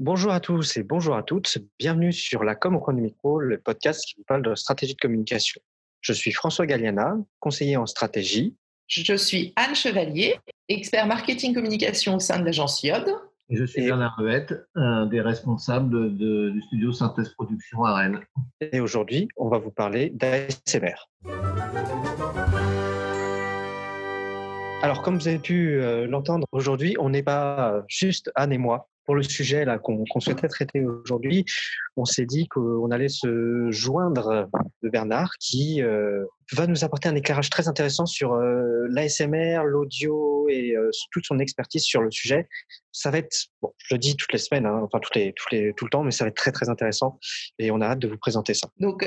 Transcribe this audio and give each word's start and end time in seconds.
Bonjour 0.00 0.30
à 0.30 0.38
tous 0.38 0.76
et 0.76 0.84
bonjour 0.84 1.16
à 1.16 1.24
toutes. 1.24 1.58
Bienvenue 1.76 2.12
sur 2.12 2.44
La 2.44 2.54
Com 2.54 2.76
au 2.76 2.78
coin 2.78 2.94
du 2.94 3.00
micro, 3.00 3.40
le 3.40 3.58
podcast 3.58 4.04
qui 4.06 4.14
vous 4.16 4.22
parle 4.22 4.42
de 4.42 4.54
stratégie 4.54 4.94
de 4.94 5.00
communication. 5.00 5.60
Je 6.02 6.12
suis 6.12 6.30
François 6.30 6.66
Galliana, 6.66 7.16
conseiller 7.40 7.76
en 7.76 7.84
stratégie. 7.84 8.54
Je 8.86 9.16
suis 9.16 9.52
Anne 9.56 9.74
Chevalier, 9.74 10.38
expert 10.68 11.04
marketing 11.08 11.52
communication 11.52 12.14
au 12.14 12.20
sein 12.20 12.38
de 12.38 12.44
l'agence 12.44 12.80
Yod. 12.84 13.12
Et 13.50 13.56
je 13.56 13.64
suis 13.64 13.86
Bernard 13.86 14.14
Ruette, 14.16 14.54
un 14.76 15.06
des 15.06 15.20
responsables 15.20 16.16
du 16.16 16.62
studio 16.68 16.92
Synthèse 16.92 17.30
Production 17.30 17.82
à 17.82 17.94
Rennes. 17.94 18.20
Et 18.60 18.78
aujourd'hui, 18.78 19.26
on 19.36 19.48
va 19.48 19.58
vous 19.58 19.72
parler 19.72 20.10
d'ASMR. 20.10 20.94
Alors, 24.80 25.02
comme 25.02 25.18
vous 25.18 25.26
avez 25.26 25.40
pu 25.40 25.80
euh, 25.80 26.06
l'entendre 26.06 26.46
aujourd'hui, 26.52 26.94
on 27.00 27.10
n'est 27.10 27.24
pas 27.24 27.82
juste 27.88 28.30
Anne 28.36 28.52
et 28.52 28.58
moi 28.58 28.88
pour 29.08 29.16
le 29.16 29.22
sujet 29.22 29.64
là 29.64 29.78
qu'on 29.78 30.04
souhaitait 30.20 30.48
traiter 30.48 30.84
aujourd'hui, 30.84 31.46
on 31.96 32.04
s'est 32.04 32.26
dit 32.26 32.46
qu'on 32.46 32.90
allait 32.90 33.08
se 33.08 33.70
joindre 33.70 34.50
de 34.82 34.90
Bernard 34.90 35.30
qui 35.40 35.80
euh, 35.80 36.26
va 36.52 36.66
nous 36.66 36.84
apporter 36.84 37.08
un 37.08 37.14
éclairage 37.14 37.48
très 37.48 37.68
intéressant 37.68 38.04
sur 38.04 38.34
euh, 38.34 38.86
l'ASMR, 38.90 39.62
l'audio 39.64 40.46
et 40.50 40.76
euh, 40.76 40.90
toute 41.10 41.24
son 41.24 41.38
expertise 41.38 41.84
sur 41.84 42.02
le 42.02 42.10
sujet. 42.10 42.48
Ça 42.92 43.10
va 43.10 43.16
être, 43.16 43.34
bon, 43.62 43.72
je 43.78 43.94
le 43.94 43.98
dis 43.98 44.14
toutes 44.14 44.34
les 44.34 44.38
semaines, 44.38 44.66
hein, 44.66 44.82
enfin 44.84 44.98
toutes 45.00 45.16
les, 45.16 45.32
toutes 45.32 45.52
les, 45.52 45.72
tout 45.74 45.86
le 45.86 45.90
temps, 45.90 46.04
mais 46.04 46.10
ça 46.10 46.24
va 46.24 46.28
être 46.28 46.36
très 46.36 46.52
très 46.52 46.68
intéressant 46.68 47.18
et 47.58 47.70
on 47.70 47.80
a 47.80 47.86
hâte 47.86 48.00
de 48.00 48.08
vous 48.08 48.18
présenter 48.18 48.52
ça. 48.52 48.68
Donc 48.78 49.06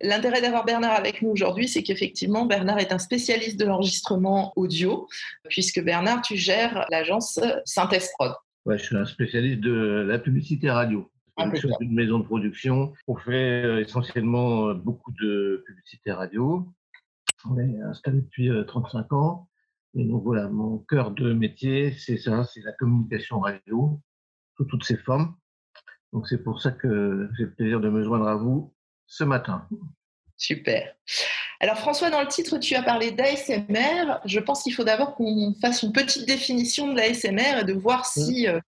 l'intérêt 0.00 0.40
d'avoir 0.40 0.64
Bernard 0.64 0.94
avec 0.94 1.20
nous 1.20 1.28
aujourd'hui, 1.28 1.68
c'est 1.68 1.82
qu'effectivement 1.82 2.46
Bernard 2.46 2.78
est 2.78 2.90
un 2.90 2.98
spécialiste 2.98 3.60
de 3.60 3.66
l'enregistrement 3.66 4.54
audio, 4.56 5.08
puisque 5.50 5.84
Bernard, 5.84 6.22
tu 6.22 6.38
gères 6.38 6.86
l'agence 6.88 7.38
Synthèse 7.66 8.08
Prod. 8.18 8.32
Ouais, 8.66 8.78
je 8.78 8.84
suis 8.84 8.96
un 8.96 9.06
spécialiste 9.06 9.60
de 9.60 10.04
la 10.06 10.18
publicité 10.18 10.70
radio. 10.70 11.10
Ah, 11.36 11.54
sur 11.56 11.70
une 11.80 11.94
maison 11.94 12.18
de 12.18 12.24
production. 12.24 12.92
On 13.06 13.16
fait 13.16 13.64
euh, 13.64 13.80
essentiellement 13.80 14.68
euh, 14.68 14.74
beaucoup 14.74 15.12
de 15.12 15.64
publicité 15.66 16.12
radio. 16.12 16.68
On 17.48 17.58
est 17.58 17.80
installé 17.80 18.20
depuis 18.20 18.50
35 18.66 18.98
euh, 19.12 19.16
ans. 19.16 19.48
Et 19.94 20.04
donc 20.04 20.22
voilà, 20.22 20.48
mon 20.48 20.78
cœur 20.78 21.12
de 21.12 21.32
métier, 21.32 21.92
c'est 21.92 22.18
ça, 22.18 22.44
c'est 22.44 22.60
la 22.60 22.72
communication 22.72 23.40
radio 23.40 24.00
sous 24.56 24.64
toutes 24.64 24.84
ses 24.84 24.98
formes. 24.98 25.34
Donc 26.12 26.28
c'est 26.28 26.42
pour 26.42 26.60
ça 26.60 26.72
que 26.72 27.28
j'ai 27.36 27.44
le 27.44 27.54
plaisir 27.54 27.80
de 27.80 27.88
me 27.88 28.04
joindre 28.04 28.28
à 28.28 28.36
vous 28.36 28.74
ce 29.06 29.24
matin. 29.24 29.66
Super. 30.36 30.94
Alors 31.62 31.76
François, 31.76 32.08
dans 32.08 32.22
le 32.22 32.26
titre, 32.26 32.56
tu 32.56 32.74
as 32.74 32.82
parlé 32.82 33.10
d'ASMR. 33.10 34.18
Je 34.24 34.40
pense 34.40 34.62
qu'il 34.62 34.72
faut 34.72 34.82
d'abord 34.82 35.14
qu'on 35.14 35.54
fasse 35.60 35.82
une 35.82 35.92
petite 35.92 36.26
définition 36.26 36.90
de 36.90 36.96
l'ASMR 36.96 37.60
et 37.60 37.64
de 37.64 37.74
voir 37.74 38.00
mmh. 38.00 38.20
si 38.20 38.48
euh, 38.48 38.58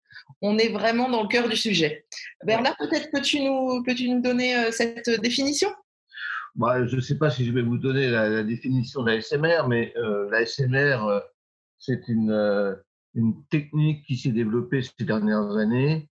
on 0.43 0.59
est 0.59 0.69
vraiment 0.69 1.09
dans 1.09 1.23
le 1.23 1.29
cœur 1.29 1.49
du 1.49 1.57
sujet. 1.57 2.05
Bernard, 2.45 2.77
peut-être 2.77 3.11
peux-tu 3.11 3.41
nous, 3.41 3.83
peux 3.83 3.95
nous 3.99 4.21
donner 4.21 4.55
euh, 4.57 4.71
cette 4.71 5.09
définition? 5.23 5.71
Bah, 6.55 6.87
Je 6.87 6.97
ne 6.97 7.01
sais 7.01 7.17
pas 7.17 7.31
si 7.31 7.47
je 7.47 7.53
vais 7.53 7.63
vous 7.63 7.79
donner 7.79 8.11
la, 8.11 8.43
définition 8.43 9.03
de 9.03 9.11
l'ASMR, 9.11 9.69
mais 9.69 9.95
euh, 9.97 10.29
l'ASMR, 10.31 10.99
c'est 11.79 12.09
une, 12.09 12.77
une 13.15 13.43
technique 13.47 14.05
qui 14.05 14.19
s'est 14.19 14.33
développée 14.33 14.83
ces 14.83 15.05
dernières 15.05 15.57
années 15.57 16.11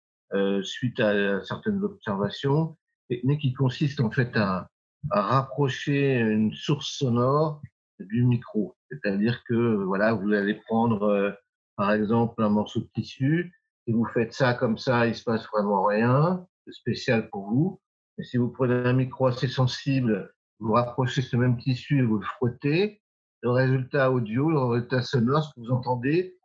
suite 0.63 0.99
à 0.99 1.43
certaines 1.43 1.83
observations, 1.83 2.75
technique 3.07 3.41
qui 3.41 3.53
consiste 3.53 3.99
en 3.99 4.09
fait 4.09 4.35
à 4.35 4.70
rapprocher 5.09 6.19
une 6.19 6.53
source 6.53 6.87
sonore 6.87 7.61
du 7.99 8.23
micro. 8.23 8.75
C'est-à-dire 8.89 9.43
que 9.43 9.75
voilà, 9.83 10.13
vous 10.13 10.31
allez 10.33 10.55
prendre 10.55 11.03
euh, 11.03 11.31
par 11.75 11.93
exemple 11.93 12.41
un 12.43 12.49
morceau 12.49 12.81
de 12.81 12.89
tissu 12.93 13.53
et 13.87 13.93
vous 13.93 14.05
faites 14.05 14.33
ça 14.33 14.53
comme 14.53 14.77
ça, 14.77 15.07
il 15.07 15.15
se 15.15 15.23
passe 15.23 15.47
vraiment 15.51 15.85
rien 15.85 16.45
de 16.67 16.71
spécial 16.71 17.29
pour 17.29 17.49
vous. 17.49 17.81
Et 18.17 18.23
si 18.23 18.37
vous 18.37 18.49
prenez 18.49 18.75
un 18.87 18.93
micro 18.93 19.27
assez 19.27 19.47
sensible, 19.47 20.33
vous 20.59 20.73
rapprochez 20.73 21.21
ce 21.21 21.35
même 21.35 21.57
tissu 21.57 21.99
et 21.99 22.03
vous 22.03 22.17
le 22.17 22.25
frottez, 22.25 23.01
le 23.41 23.49
résultat 23.49 24.11
audio, 24.11 24.51
le 24.51 24.59
résultat 24.59 25.01
sonore, 25.01 25.43
ce 25.43 25.49
que 25.55 25.65
vous 25.65 25.71
entendez, 25.71 26.37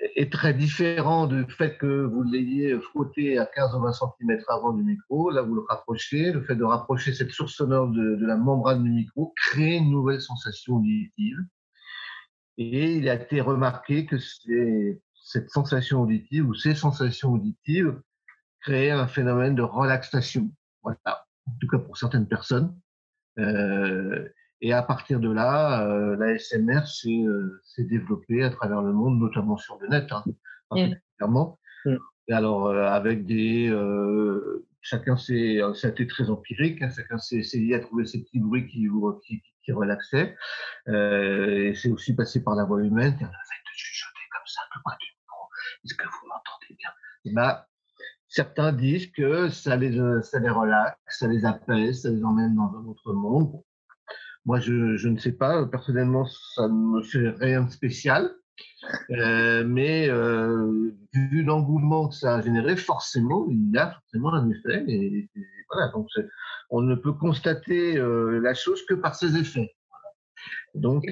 est 0.00 0.32
très 0.32 0.54
différent 0.54 1.26
du 1.26 1.44
fait 1.50 1.76
que 1.76 2.04
vous 2.04 2.22
l'ayez 2.22 2.78
frotté 2.80 3.38
à 3.38 3.46
15 3.46 3.74
ou 3.74 3.80
20 3.80 3.92
cm 3.92 4.40
avant 4.48 4.72
du 4.72 4.82
micro. 4.82 5.30
Là, 5.30 5.42
vous 5.42 5.54
le 5.54 5.62
rapprochez. 5.68 6.32
Le 6.32 6.42
fait 6.42 6.56
de 6.56 6.64
rapprocher 6.64 7.12
cette 7.12 7.30
source 7.30 7.54
sonore 7.54 7.88
de, 7.88 8.18
la 8.20 8.36
membrane 8.36 8.82
du 8.82 8.90
micro 8.90 9.34
crée 9.36 9.76
une 9.76 9.90
nouvelle 9.90 10.20
sensation 10.20 10.76
auditive. 10.76 11.38
Et 12.58 12.96
il 12.96 13.08
a 13.08 13.14
été 13.14 13.40
remarqué 13.40 14.06
que 14.06 14.16
cette 14.18 15.50
sensation 15.50 16.02
auditive 16.02 16.48
ou 16.48 16.54
ces 16.54 16.74
sensations 16.74 17.32
auditives 17.32 18.00
créaient 18.60 18.90
un 18.90 19.06
phénomène 19.06 19.54
de 19.54 19.62
relaxation. 19.62 20.50
Voilà. 20.82 21.26
En 21.46 21.52
tout 21.60 21.68
cas 21.68 21.78
pour 21.78 21.96
certaines 21.96 22.28
personnes. 22.28 22.78
Euh, 23.38 24.28
et 24.62 24.72
à 24.72 24.82
partir 24.82 25.20
de 25.20 25.30
là, 25.30 25.86
euh, 25.86 26.16
la 26.16 26.38
SMR 26.38 26.82
euh, 27.06 27.60
s'est 27.64 27.84
développée 27.84 28.42
à 28.42 28.50
travers 28.50 28.82
le 28.82 28.92
monde, 28.92 29.18
notamment 29.18 29.56
sur 29.56 29.78
le 29.80 29.88
net, 29.88 30.12
hein, 30.12 30.24
particulièrement. 30.68 31.58
Mm. 31.84 31.96
Et 32.28 32.32
alors, 32.32 32.66
euh, 32.66 32.86
avec 32.86 33.24
des. 33.24 33.68
Euh, 33.70 34.66
chacun 34.82 35.16
s'est. 35.16 35.60
Ça 35.74 35.88
a 35.88 35.90
été 35.90 36.06
très 36.06 36.28
empirique, 36.28 36.82
hein, 36.82 36.90
chacun 36.94 37.18
s'est 37.18 37.36
essayé 37.36 37.74
à 37.74 37.80
trouver 37.80 38.04
ces 38.04 38.22
petits 38.22 38.40
bruits 38.40 38.66
qui, 38.66 38.86
qui, 39.26 39.42
qui 39.64 39.72
relaxaient. 39.72 40.36
et 40.86 41.72
c'est 41.74 41.90
aussi 41.90 42.14
passé 42.14 42.42
par 42.44 42.54
la 42.54 42.64
voix 42.64 42.82
humaine. 42.82 43.16
Faites 43.18 43.28
de 43.28 43.74
chuchoter 43.74 44.26
comme 44.30 44.46
ça, 44.46 44.60
tout 44.72 44.80
près 44.84 44.96
du 45.00 45.06
micro. 45.06 45.48
Est-ce 45.84 45.94
que 45.94 46.04
vous 46.04 46.28
m'entendez 46.28 46.76
bien? 46.78 46.90
Et 47.24 47.32
bah, 47.32 47.66
Certains 48.28 48.72
disent 48.72 49.10
que 49.10 49.48
ça 49.48 49.74
les, 49.76 49.98
ça 50.22 50.38
les 50.38 50.50
relaxe, 50.50 50.96
ça 51.08 51.26
les 51.26 51.44
apaise, 51.44 52.02
ça 52.02 52.10
les 52.10 52.22
emmène 52.22 52.54
dans 52.54 52.72
un 52.76 52.86
autre 52.86 53.12
monde. 53.12 53.60
Moi, 54.50 54.58
je, 54.58 54.96
je, 54.96 55.08
ne 55.08 55.16
sais 55.16 55.30
pas. 55.30 55.64
Personnellement, 55.64 56.26
ça 56.56 56.66
ne 56.66 56.96
me 56.96 57.02
fait 57.04 57.30
rien 57.38 57.62
de 57.62 57.70
spécial. 57.70 58.34
Euh, 59.10 59.62
mais 59.64 60.08
euh, 60.08 60.90
vu 61.12 61.44
l'engouement 61.44 62.08
que 62.08 62.16
ça 62.16 62.34
a 62.34 62.40
généré, 62.40 62.74
forcément, 62.74 63.46
il 63.48 63.70
y 63.70 63.78
a 63.78 63.92
forcément 63.92 64.34
un 64.34 64.50
effet. 64.50 64.84
Et, 64.88 65.30
voilà, 65.70 65.92
donc 65.92 66.08
on 66.70 66.82
ne 66.82 66.96
peut 66.96 67.12
constater 67.12 67.96
euh, 67.96 68.40
la 68.40 68.52
chose 68.54 68.84
que 68.86 68.94
par 68.94 69.14
ses 69.14 69.36
effets. 69.36 69.72
Donc 70.74 71.04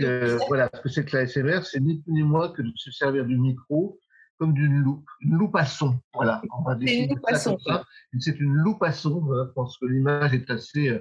voilà, 0.48 0.68
ce 0.74 0.80
que 0.80 0.88
c'est 0.88 1.04
que 1.04 1.16
la 1.16 1.28
SMR, 1.28 1.60
c'est 1.62 1.78
ni 1.78 2.02
plus 2.02 2.14
ni 2.14 2.24
moins 2.24 2.48
que 2.50 2.62
de 2.62 2.72
se 2.74 2.90
servir 2.90 3.24
du 3.24 3.38
micro 3.38 4.00
comme 4.38 4.52
d'une 4.52 4.80
loupe, 4.82 5.08
une 5.20 5.36
loupe 5.36 5.54
à 5.54 5.64
son. 5.64 5.96
Voilà, 6.12 6.42
on 6.58 6.64
va 6.64 6.74
définir 6.74 7.16
ça 7.30 7.50
comme 7.50 7.60
ça. 7.60 7.84
C'est 8.18 8.40
une 8.40 8.54
loupe 8.54 8.82
à 8.82 8.90
son. 8.90 9.20
Voilà, 9.20 9.44
je 9.46 9.52
pense 9.52 9.78
que 9.78 9.86
l'image 9.86 10.34
est 10.34 10.50
assez 10.50 11.00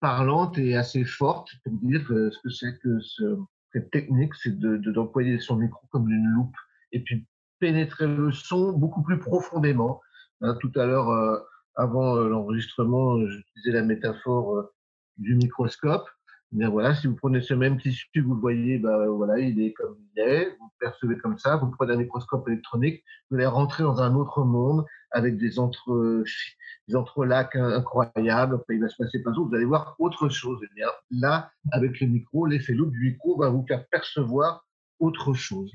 parlante 0.00 0.58
et 0.58 0.76
assez 0.76 1.04
forte 1.04 1.50
pour 1.64 1.72
dire 1.82 2.02
ce 2.06 2.38
que 2.42 2.50
c'est 2.50 2.78
que 2.82 3.00
ce, 3.00 3.36
cette 3.72 3.90
technique, 3.90 4.34
c'est 4.34 4.58
d'employer 4.58 5.36
de, 5.36 5.40
son 5.40 5.56
micro 5.56 5.86
comme 5.90 6.10
une 6.10 6.26
loupe 6.26 6.56
et 6.92 7.00
puis 7.00 7.26
pénétrer 7.58 8.06
le 8.06 8.32
son 8.32 8.72
beaucoup 8.72 9.02
plus 9.02 9.18
profondément. 9.18 10.00
Hein, 10.40 10.56
tout 10.60 10.72
à 10.76 10.86
l'heure, 10.86 11.10
euh, 11.10 11.38
avant 11.76 12.16
euh, 12.16 12.28
l'enregistrement, 12.28 13.18
j'utilisais 13.26 13.72
la 13.72 13.82
métaphore 13.82 14.56
euh, 14.56 14.72
du 15.18 15.34
microscope. 15.36 16.08
Bien 16.52 16.68
voilà, 16.68 16.94
si 16.94 17.06
vous 17.06 17.14
prenez 17.14 17.42
ce 17.42 17.54
même 17.54 17.78
tissu, 17.78 18.08
vous 18.22 18.34
le 18.34 18.40
voyez, 18.40 18.78
bah, 18.78 19.06
voilà, 19.08 19.38
il 19.38 19.60
est 19.60 19.72
comme 19.72 19.96
il 20.16 20.20
est, 20.20 20.56
vous 20.58 20.66
le 20.66 20.86
percevez 20.86 21.16
comme 21.18 21.38
ça. 21.38 21.56
Vous 21.56 21.70
prenez 21.70 21.92
un 21.92 21.96
microscope 21.96 22.48
électronique, 22.48 23.04
vous 23.30 23.36
allez 23.36 23.46
rentrer 23.46 23.84
dans 23.84 24.00
un 24.00 24.16
autre 24.16 24.42
monde 24.42 24.84
avec 25.12 25.36
des 25.36 25.58
entre 25.58 26.24
des 26.88 26.96
entrelacs 26.96 27.56
incroyables. 27.56 28.56
Après, 28.56 28.74
il 28.74 28.80
va 28.80 28.88
se 28.88 28.96
passer 28.96 29.22
pas 29.22 29.30
de 29.30 29.36
Vous 29.36 29.54
allez 29.54 29.64
voir 29.64 29.94
autre 29.98 30.28
chose. 30.28 30.60
Et 30.62 30.74
bien, 30.74 30.88
là, 31.10 31.50
avec 31.72 32.00
le 32.00 32.06
micro, 32.06 32.46
l'effet 32.46 32.72
loupe 32.72 32.92
du 32.92 33.10
micro 33.12 33.38
va 33.38 33.48
vous 33.48 33.64
faire 33.66 33.86
percevoir 33.88 34.66
autre 34.98 35.34
chose. 35.34 35.72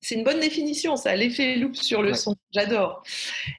C'est 0.00 0.14
une 0.14 0.22
bonne 0.22 0.38
définition, 0.38 0.96
ça, 0.96 1.16
l'effet 1.16 1.56
loupe 1.56 1.74
sur 1.74 2.02
le 2.02 2.14
son. 2.14 2.36
J'adore. 2.52 3.02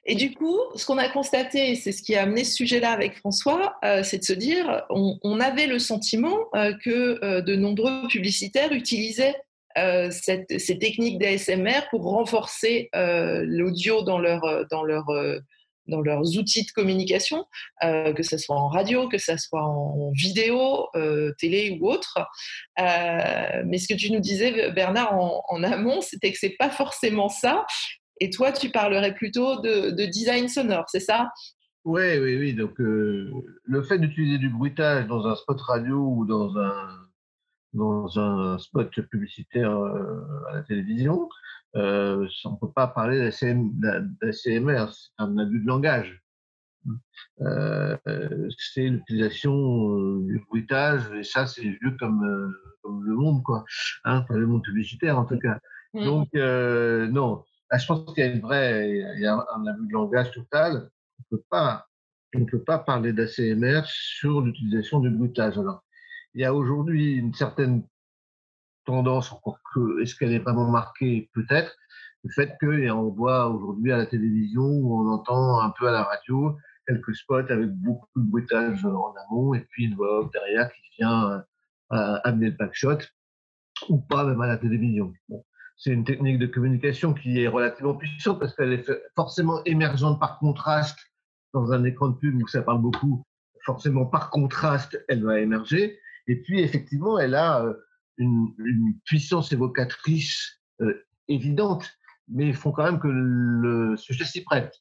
Et 0.06 0.14
du 0.14 0.32
coup, 0.32 0.58
ce 0.74 0.86
qu'on 0.86 0.96
a 0.96 1.08
constaté, 1.08 1.74
c'est 1.74 1.92
ce 1.92 2.02
qui 2.02 2.16
a 2.16 2.22
amené 2.22 2.44
ce 2.44 2.54
sujet-là 2.54 2.92
avec 2.92 3.18
François, 3.18 3.76
euh, 3.84 4.02
c'est 4.02 4.18
de 4.18 4.24
se 4.24 4.32
dire, 4.32 4.82
on, 4.88 5.38
avait 5.38 5.66
le 5.66 5.78
sentiment 5.78 6.38
euh, 6.54 6.72
que 6.82 7.22
euh, 7.22 7.42
de 7.42 7.56
nombreux 7.56 8.08
publicitaires 8.08 8.72
utilisaient 8.72 9.34
cette, 9.76 10.60
ces 10.60 10.78
techniques 10.78 11.18
d'ASMR 11.18 11.88
pour 11.90 12.02
renforcer 12.02 12.88
l'audio 12.92 14.02
dans 14.02 14.18
leur, 14.18 14.66
dans 14.70 14.82
leur 14.82 15.06
dans 15.90 16.00
leurs 16.00 16.38
outils 16.38 16.64
de 16.64 16.70
communication, 16.70 17.44
euh, 17.84 18.14
que 18.14 18.22
ce 18.22 18.38
soit 18.38 18.56
en 18.56 18.68
radio, 18.68 19.08
que 19.08 19.18
ce 19.18 19.36
soit 19.36 19.62
en 19.62 20.10
vidéo, 20.12 20.86
euh, 20.94 21.32
télé 21.38 21.78
ou 21.78 21.90
autre. 21.90 22.18
Euh, 22.78 23.62
mais 23.66 23.78
ce 23.78 23.92
que 23.92 23.98
tu 23.98 24.10
nous 24.10 24.20
disais, 24.20 24.70
Bernard, 24.72 25.12
en, 25.12 25.62
amont, 25.62 26.00
c'était 26.00 26.32
que 26.32 26.38
c'est 26.38 26.56
pas 26.58 26.70
forcément 26.70 27.28
ça. 27.28 27.66
Et 28.20 28.30
toi, 28.30 28.52
tu 28.52 28.70
parlerais 28.70 29.14
plutôt 29.14 29.60
de, 29.60 30.06
design 30.06 30.48
sonore, 30.48 30.84
c'est 30.88 31.00
ça? 31.00 31.28
Oui, 31.84 32.18
oui, 32.18 32.36
oui. 32.36 32.54
Donc, 32.54 32.78
le 32.78 33.82
fait 33.82 33.98
d'utiliser 33.98 34.38
du 34.38 34.50
bruitage 34.50 35.06
dans 35.06 35.26
un 35.26 35.34
spot 35.34 35.60
radio 35.60 35.96
ou 35.96 36.26
dans 36.26 36.56
un 36.58 37.09
dans 37.72 38.18
un 38.18 38.58
spot 38.58 38.90
publicitaire 38.90 39.70
à 39.70 40.54
la 40.54 40.62
télévision, 40.62 41.28
on 41.74 41.78
ne 41.80 42.60
peut 42.60 42.72
pas 42.74 42.88
parler 42.88 43.18
d'ACMR, 43.18 44.86
c'est 44.92 45.12
un 45.18 45.38
abus 45.38 45.60
de 45.60 45.66
langage. 45.66 46.22
c'est 47.38 48.88
l'utilisation 48.88 50.16
du 50.20 50.44
bruitage, 50.48 51.10
et 51.12 51.22
ça, 51.22 51.46
c'est 51.46 51.62
vieux 51.62 51.96
comme, 51.98 52.54
comme 52.82 53.04
le 53.04 53.14
monde, 53.14 53.42
quoi. 53.42 53.64
Hein, 54.04 54.24
le 54.30 54.46
monde 54.46 54.62
publicitaire, 54.62 55.18
en 55.18 55.24
tout 55.24 55.38
cas. 55.38 55.60
Mmh. 55.94 56.04
Donc, 56.04 56.28
non, 56.34 57.44
je 57.78 57.86
pense 57.86 58.14
qu'il 58.14 58.24
y 58.24 58.26
a 58.26 58.30
une 58.30 58.40
vraie, 58.40 58.90
il 59.16 59.20
y 59.20 59.26
a 59.26 59.34
un, 59.34 59.66
abus 59.66 59.86
de 59.86 59.92
langage 59.92 60.32
total. 60.32 60.90
On 61.18 61.36
peut 61.36 61.42
pas, 61.48 61.86
on 62.34 62.40
ne 62.40 62.44
peut 62.44 62.62
pas 62.62 62.78
parler 62.78 63.12
d'ACMR 63.12 63.82
sur 63.84 64.40
l'utilisation 64.40 65.00
du 65.00 65.10
bruitage. 65.10 65.56
Alors, 65.58 65.84
il 66.34 66.42
y 66.42 66.44
a 66.44 66.54
aujourd'hui 66.54 67.14
une 67.14 67.34
certaine 67.34 67.82
tendance, 68.84 69.34
que, 69.74 70.02
est-ce 70.02 70.14
qu'elle 70.14 70.32
est 70.32 70.38
vraiment 70.38 70.68
marquée? 70.70 71.30
Peut-être. 71.34 71.74
Le 72.24 72.30
fait 72.30 72.56
qu'on 72.60 73.10
voit 73.10 73.48
aujourd'hui 73.48 73.92
à 73.92 73.96
la 73.96 74.06
télévision, 74.06 74.62
on 74.62 75.08
entend 75.08 75.60
un 75.60 75.70
peu 75.70 75.88
à 75.88 75.92
la 75.92 76.02
radio, 76.02 76.56
quelques 76.86 77.14
spots 77.14 77.50
avec 77.50 77.70
beaucoup 77.70 78.08
de 78.16 78.28
bruitage 78.28 78.84
en 78.84 79.14
amont, 79.28 79.54
et 79.54 79.60
puis 79.70 79.86
une 79.86 79.94
voix 79.94 80.28
derrière 80.32 80.70
qui 80.72 80.82
vient 80.98 81.44
euh, 81.92 82.18
amener 82.24 82.50
le 82.50 82.56
backshot, 82.56 82.98
ou 83.88 83.98
pas 83.98 84.24
même 84.24 84.40
à 84.40 84.46
la 84.46 84.58
télévision. 84.58 85.12
C'est 85.76 85.92
une 85.92 86.04
technique 86.04 86.38
de 86.38 86.46
communication 86.46 87.14
qui 87.14 87.40
est 87.40 87.48
relativement 87.48 87.94
puissante 87.94 88.38
parce 88.38 88.54
qu'elle 88.54 88.72
est 88.72 88.84
forcément 89.16 89.64
émergente 89.64 90.20
par 90.20 90.38
contraste 90.38 90.98
dans 91.54 91.72
un 91.72 91.84
écran 91.84 92.08
de 92.10 92.16
pub 92.16 92.42
où 92.42 92.46
ça 92.48 92.62
parle 92.62 92.82
beaucoup. 92.82 93.24
Forcément, 93.64 94.04
par 94.04 94.30
contraste, 94.30 95.02
elle 95.08 95.24
va 95.24 95.40
émerger. 95.40 95.98
Et 96.30 96.36
puis, 96.36 96.60
effectivement, 96.60 97.18
elle 97.18 97.34
a 97.34 97.60
euh, 97.64 97.74
une, 98.16 98.54
puissance 99.04 99.50
évocatrice 99.50 100.60
euh, 100.80 101.04
évidente, 101.26 101.90
mais 102.28 102.46
il 102.46 102.54
faut 102.54 102.70
quand 102.70 102.84
même 102.84 103.00
que 103.00 103.08
le 103.08 103.96
sujet 103.96 104.24
s'y 104.24 104.44
prête. 104.44 104.72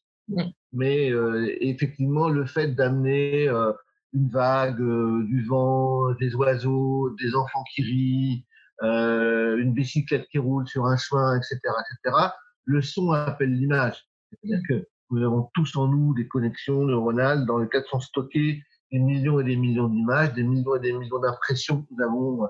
Mais 0.72 1.10
euh, 1.10 1.51
effectivement, 1.60 2.30
le 2.30 2.46
fait 2.46 2.75
d'amener 2.75 3.48
une 4.13 4.30
vague, 4.30 4.78
du 4.78 5.44
vent, 5.44 6.13
des 6.19 6.36
oiseaux, 6.36 7.16
des 7.19 7.34
enfants 7.34 7.63
qui 7.74 7.81
rient, 7.81 8.45
une 8.84 9.74
bicyclette 9.74 10.28
qui 10.30 10.38
roule 10.38 10.68
sur 10.68 10.86
un 10.86 10.98
chemin, 10.98 11.36
etc., 11.36 11.56
etc., 11.57 12.16
le 12.66 12.84
son 12.84 13.12
appelle 13.12 13.56
l'image. 13.56 14.06
C'est-à-dire 14.30 14.62
que 14.69 14.88
nous 15.10 15.24
avons 15.25 15.50
tous 15.56 15.75
en 15.75 15.88
nous 15.88 16.13
des 16.13 16.28
connexions 16.28 16.86
neuronales 16.86 17.48
dans 17.48 17.57
lesquelles 17.57 17.86
sont 17.90 18.00
stockées 18.00 18.62
des 18.91 19.00
millions 19.00 19.39
et 19.39 19.44
des 19.44 19.56
millions 19.56 19.88
d'images, 19.88 20.33
des 20.33 20.44
millions 20.44 20.75
et 20.75 20.80
des 20.80 20.94
millions 20.94 21.19
d'impressions 21.19 21.83
que 21.83 21.88
nous 21.91 22.03
avons 22.03 22.44
euh, 22.44 22.47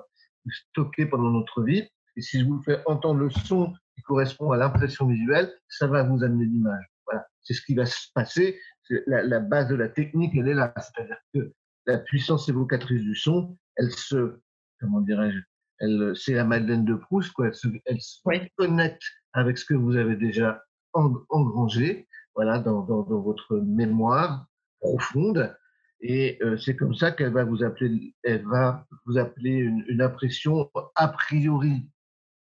stockées 0.49 1.05
pendant 1.05 1.29
notre 1.29 1.63
vie. 1.63 1.87
Et 2.15 2.21
si 2.21 2.39
je 2.39 2.45
vous 2.45 2.61
fais 2.63 2.81
entendre 2.85 3.19
le 3.19 3.29
son 3.29 3.73
qui 3.95 4.01
correspond 4.03 4.51
à 4.51 4.57
l'impression 4.57 5.07
visuelle, 5.07 5.53
ça 5.67 5.87
va 5.87 6.03
vous 6.03 6.23
amener 6.23 6.45
l'image. 6.45 6.85
Voilà, 7.05 7.25
c'est 7.41 7.53
ce 7.53 7.61
qui 7.61 7.75
va 7.75 7.85
se 7.85 8.07
passer. 8.13 8.59
La, 9.05 9.23
la, 9.23 9.39
base 9.39 9.67
de 9.67 9.75
la 9.75 9.89
technique, 9.89 10.33
elle 10.35 10.47
est 10.47 10.53
là. 10.53 10.73
C'est-à-dire 10.77 11.17
que 11.33 11.53
la 11.85 11.97
puissance 11.99 12.49
évocatrice 12.49 13.01
du 13.01 13.15
son, 13.15 13.57
elle 13.75 13.91
se, 13.91 14.39
comment 14.79 15.01
dirais-je, 15.01 15.39
elle, 15.79 16.13
c'est 16.15 16.33
la 16.33 16.43
Madeleine 16.43 16.85
de 16.85 16.95
Proust, 16.95 17.31
quoi. 17.33 17.47
Elle 17.47 17.55
se, 17.55 17.67
elle 17.85 18.01
se 18.01 18.19
connecte 18.57 19.03
avec 19.33 19.57
ce 19.57 19.65
que 19.65 19.75
vous 19.75 19.95
avez 19.95 20.15
déjà 20.15 20.61
engrangé, 20.93 22.07
voilà, 22.35 22.59
dans, 22.59 22.81
dans, 22.81 23.03
dans 23.03 23.21
votre 23.21 23.57
mémoire 23.57 24.47
profonde. 24.79 25.55
Et 26.01 26.37
euh, 26.41 26.57
c'est 26.57 26.75
comme 26.75 26.95
ça 26.95 27.11
qu'elle 27.11 27.33
va 27.33 27.43
vous 27.43 27.63
appeler, 27.63 28.13
elle 28.23 28.45
va 28.45 28.85
vous 29.05 29.17
appeler 29.17 29.51
une, 29.51 30.01
impression 30.01 30.69
a 30.95 31.07
priori 31.09 31.87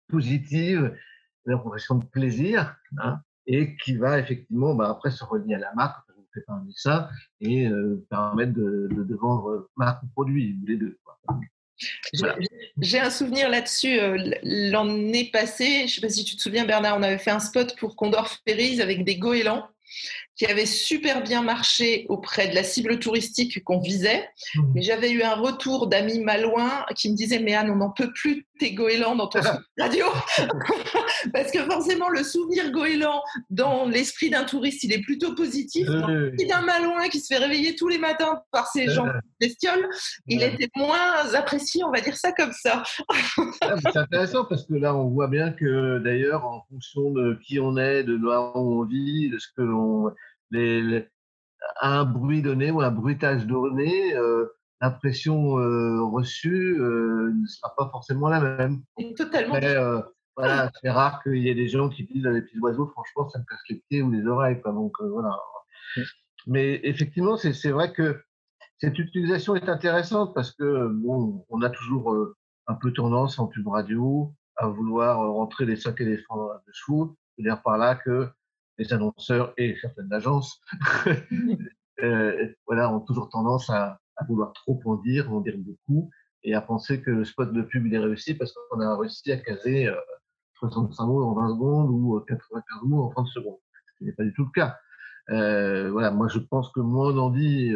positive, 0.10 0.94
une 1.46 1.54
impression 1.54 1.96
de 1.96 2.06
plaisir, 2.06 2.76
hein, 2.98 3.20
et 3.48 3.78
qui 3.78 3.96
va 3.96 4.20
effectivement 4.20 4.76
bah, 4.76 4.90
après 4.90 5.12
se 5.12 5.24
relier 5.24 5.56
à 5.56 5.60
la 5.60 5.74
marque, 5.74 6.06
vous 6.18 6.26
faites 6.34 6.50
un 6.50 6.66
ça, 6.76 7.10
et 7.40 7.68
euh, 7.68 8.06
permettre 8.10 8.54
de, 8.54 8.90
de, 8.92 9.16
vendre 9.16 9.70
marque 9.78 10.04
ou 10.04 10.08
produit, 10.08 10.60
les 10.68 10.76
deux. 10.76 10.98
J'ai 12.82 13.00
un 13.00 13.10
souvenir 13.10 13.50
là-dessus 13.50 14.00
euh, 14.00 14.18
l'année 14.44 15.30
passée. 15.32 15.80
Je 15.80 15.84
ne 15.84 15.88
sais 15.88 16.02
pas 16.02 16.10
si 16.10 16.24
tu 16.24 16.36
te 16.36 16.42
souviens, 16.42 16.66
Bernard, 16.66 16.98
on 16.98 17.04
avait 17.04 17.18
fait 17.18 17.32
un 17.32 17.40
spot 17.40 17.76
pour 17.78 17.96
Condor 17.96 18.30
Ferries 18.46 18.82
avec 18.82 19.04
des 19.04 19.18
goélands 19.18 19.68
qui 20.36 20.46
avait 20.46 20.66
super 20.66 21.24
bien 21.24 21.42
marché 21.42 22.06
auprès 22.10 22.48
de 22.48 22.56
la 22.56 22.64
cible 22.64 23.00
touristique 23.00 23.64
qu'on 23.64 23.80
visait. 23.80 24.30
Mmh. 24.56 24.62
Mais 24.74 24.82
j'avais 24.82 25.12
eu 25.12 25.24
un 25.24 25.36
retour 25.36 25.88
d'amis 25.88 26.20
malouins 26.20 26.86
qui 26.96 27.10
me 27.10 27.16
disaient 27.16 27.40
Mais 27.40 27.54
Anne, 27.54 27.72
on 27.72 27.78
n'en 27.78 27.92
peut 27.92 28.12
plus 28.14 28.46
tes 28.60 28.74
goélands 28.74 29.16
dans 29.16 29.28
ton 29.28 29.40
radio. 29.80 30.06
Parce 31.34 31.52
que 31.52 31.60
forcément, 31.64 32.10
le 32.10 32.24
souvenir 32.24 32.72
goéland 32.72 33.22
dans 33.50 33.86
l'esprit 33.86 34.30
d'un 34.30 34.44
touriste, 34.44 34.84
il 34.84 34.94
est 34.94 35.02
plutôt 35.02 35.34
positif. 35.36 35.88
Et 36.40 36.46
d'un 36.46 36.62
malouin 36.62 37.08
qui 37.10 37.20
se 37.20 37.34
fait 37.34 37.40
réveiller 37.40 37.76
tous 37.76 37.88
les 37.88 37.98
matins 37.98 38.42
par 38.52 38.68
ces 38.68 38.90
gens 38.90 39.08
bestioles, 39.40 39.88
il 40.28 40.44
était 40.44 40.70
moins 40.76 41.34
apprécié, 41.34 41.84
on 41.84 41.92
va 41.92 42.02
dire 42.02 42.16
ça 42.16 42.32
comme 42.32 42.52
ça. 42.52 42.84
Ah, 43.62 43.76
c'est 43.82 43.98
intéressant 43.98 44.46
parce 44.46 44.66
que 44.66 44.76
là, 44.76 44.96
on 44.96 45.10
voit 45.10 45.28
bien 45.28 45.52
que 45.52 46.00
d'ailleurs, 46.00 46.46
en 46.46 46.66
fonction 46.70 47.12
de 47.12 47.38
qui 47.46 47.60
on 47.60 47.78
est, 47.78 48.04
de 48.04 48.16
là 48.16 48.52
où 48.56 48.82
on 48.82 48.86
vit, 48.86 49.30
de 49.30 49.38
ce 49.38 49.48
que 49.56 49.62
l'on 49.62 50.12
les, 50.52 51.08
un 51.82 52.06
bruit 52.06 52.42
donné 52.42 52.72
ou 52.72 52.82
un 52.82 52.92
bruitage 52.92 53.46
donné, 53.46 54.16
euh, 54.16 54.48
l'impression 54.82 55.58
euh, 55.60 56.04
reçue 56.04 56.78
euh, 56.80 57.32
ne 57.34 57.48
sera 57.48 57.74
pas 57.76 57.90
forcément 57.92 58.30
la 58.30 58.40
même. 58.40 58.82
Totalement. 59.16 59.56
voilà, 60.36 60.70
c'est 60.82 60.90
rare 60.90 61.24
qu'il 61.24 61.38
y 61.38 61.50
ait 61.50 61.56
des 61.56 61.68
gens 61.68 61.90
qui 61.90 62.04
disent 62.04 62.26
les 62.26 62.42
petits 62.42 62.60
oiseaux, 62.60 62.88
franchement, 62.88 63.30
ça 63.30 63.40
me 63.40 63.46
casse 63.46 63.62
les 63.70 63.84
pieds 63.90 64.02
ou 64.02 64.12
les 64.12 64.26
oreilles. 64.26 64.62
Donc 64.66 64.94
voilà. 65.02 65.38
Mais 66.48 66.80
effectivement, 66.84 67.38
c'est 67.38 67.72
vrai 67.72 67.92
que 67.94 68.22
cette 68.80 69.00
utilisation 69.00 69.56
est 69.56 69.70
intéressante 69.70 70.34
parce 70.36 70.52
que 70.52 70.88
bon, 70.90 71.46
on 71.50 71.62
a 71.62 71.70
toujours 71.70 72.16
un 72.68 72.76
peu 72.76 72.92
tendance 72.92 73.40
en 73.40 73.48
pub 73.48 73.68
radio 73.68 74.34
à 74.58 74.68
vouloir 74.68 75.20
rentrer 75.20 75.66
les 75.66 75.76
cinq 75.76 76.02
éléphants 76.02 76.48
de 76.48 76.72
chevaux. 76.74 77.16
C'est-à-dire 77.36 77.62
par 77.62 77.78
là 77.78 77.96
que 77.96 78.30
les 78.78 78.94
annonceurs 78.94 79.54
et 79.58 79.76
certaines 79.80 80.12
agences 80.12 80.60
euh, 82.04 82.54
voilà, 82.66 82.94
ont 82.94 83.00
toujours 83.00 83.30
tendance 83.30 83.70
à, 83.70 84.00
vouloir 84.24 84.54
trop 84.54 84.80
en 84.86 84.96
dire, 84.96 85.32
en 85.34 85.42
dire 85.42 85.56
beaucoup, 85.58 86.10
et 86.44 86.54
à 86.54 86.62
penser 86.62 87.02
que 87.02 87.12
le 87.12 87.26
spot 87.26 87.52
de 87.52 87.62
pub 87.62 87.86
il 87.86 87.94
est 87.94 88.00
réussi 88.00 88.36
parce 88.36 88.54
qu'on 88.54 88.80
a 88.80 88.98
réussi 88.98 89.32
à 89.32 89.38
caser 89.38 89.90
65 90.60 91.04
euh, 91.04 91.08
mots 91.08 91.24
en 91.24 91.34
20 91.34 91.50
secondes 91.50 91.90
ou 91.90 92.20
95 92.28 92.64
euh, 92.84 92.88
mots 92.88 93.04
en 93.04 93.10
30 93.10 93.28
secondes. 93.28 93.58
Ce 94.00 94.04
n'est 94.04 94.14
pas 94.14 94.24
du 94.24 94.34
tout 94.34 94.46
le 94.46 94.52
cas. 94.52 94.78
Euh, 95.30 95.90
voilà, 95.92 96.12
moi 96.12 96.28
je 96.28 96.40
pense 96.40 96.72
que 96.72 96.80
moins 96.80 97.14
on 97.14 97.18
en 97.18 97.30
dit, 97.32 97.72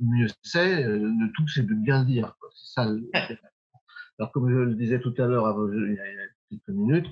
mieux 0.00 0.26
c'est. 0.42 0.82
le 0.82 1.32
tout 1.32 1.46
c'est 1.48 1.64
de 1.64 1.74
bien 1.74 2.04
dire. 2.04 2.34
C'est 2.54 2.74
ça. 2.74 2.90
Alors 4.18 4.32
comme 4.32 4.50
je 4.50 4.56
le 4.56 4.74
disais 4.74 5.00
tout 5.00 5.14
à 5.18 5.26
l'heure, 5.26 5.56
il 5.72 5.94
y 5.94 5.98
a 5.98 6.02
quelques 6.50 6.76
minutes, 6.76 7.06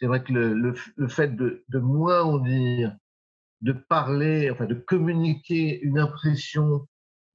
c'est 0.00 0.06
vrai 0.06 0.24
que 0.24 0.32
le, 0.32 0.54
le, 0.54 1.08
fait 1.08 1.36
de, 1.36 1.64
de, 1.68 1.78
moins 1.78 2.22
en 2.22 2.38
dire, 2.38 2.96
de 3.60 3.72
parler, 3.72 4.50
enfin 4.50 4.66
de 4.66 4.74
communiquer 4.74 5.80
une 5.82 6.00
impression 6.00 6.88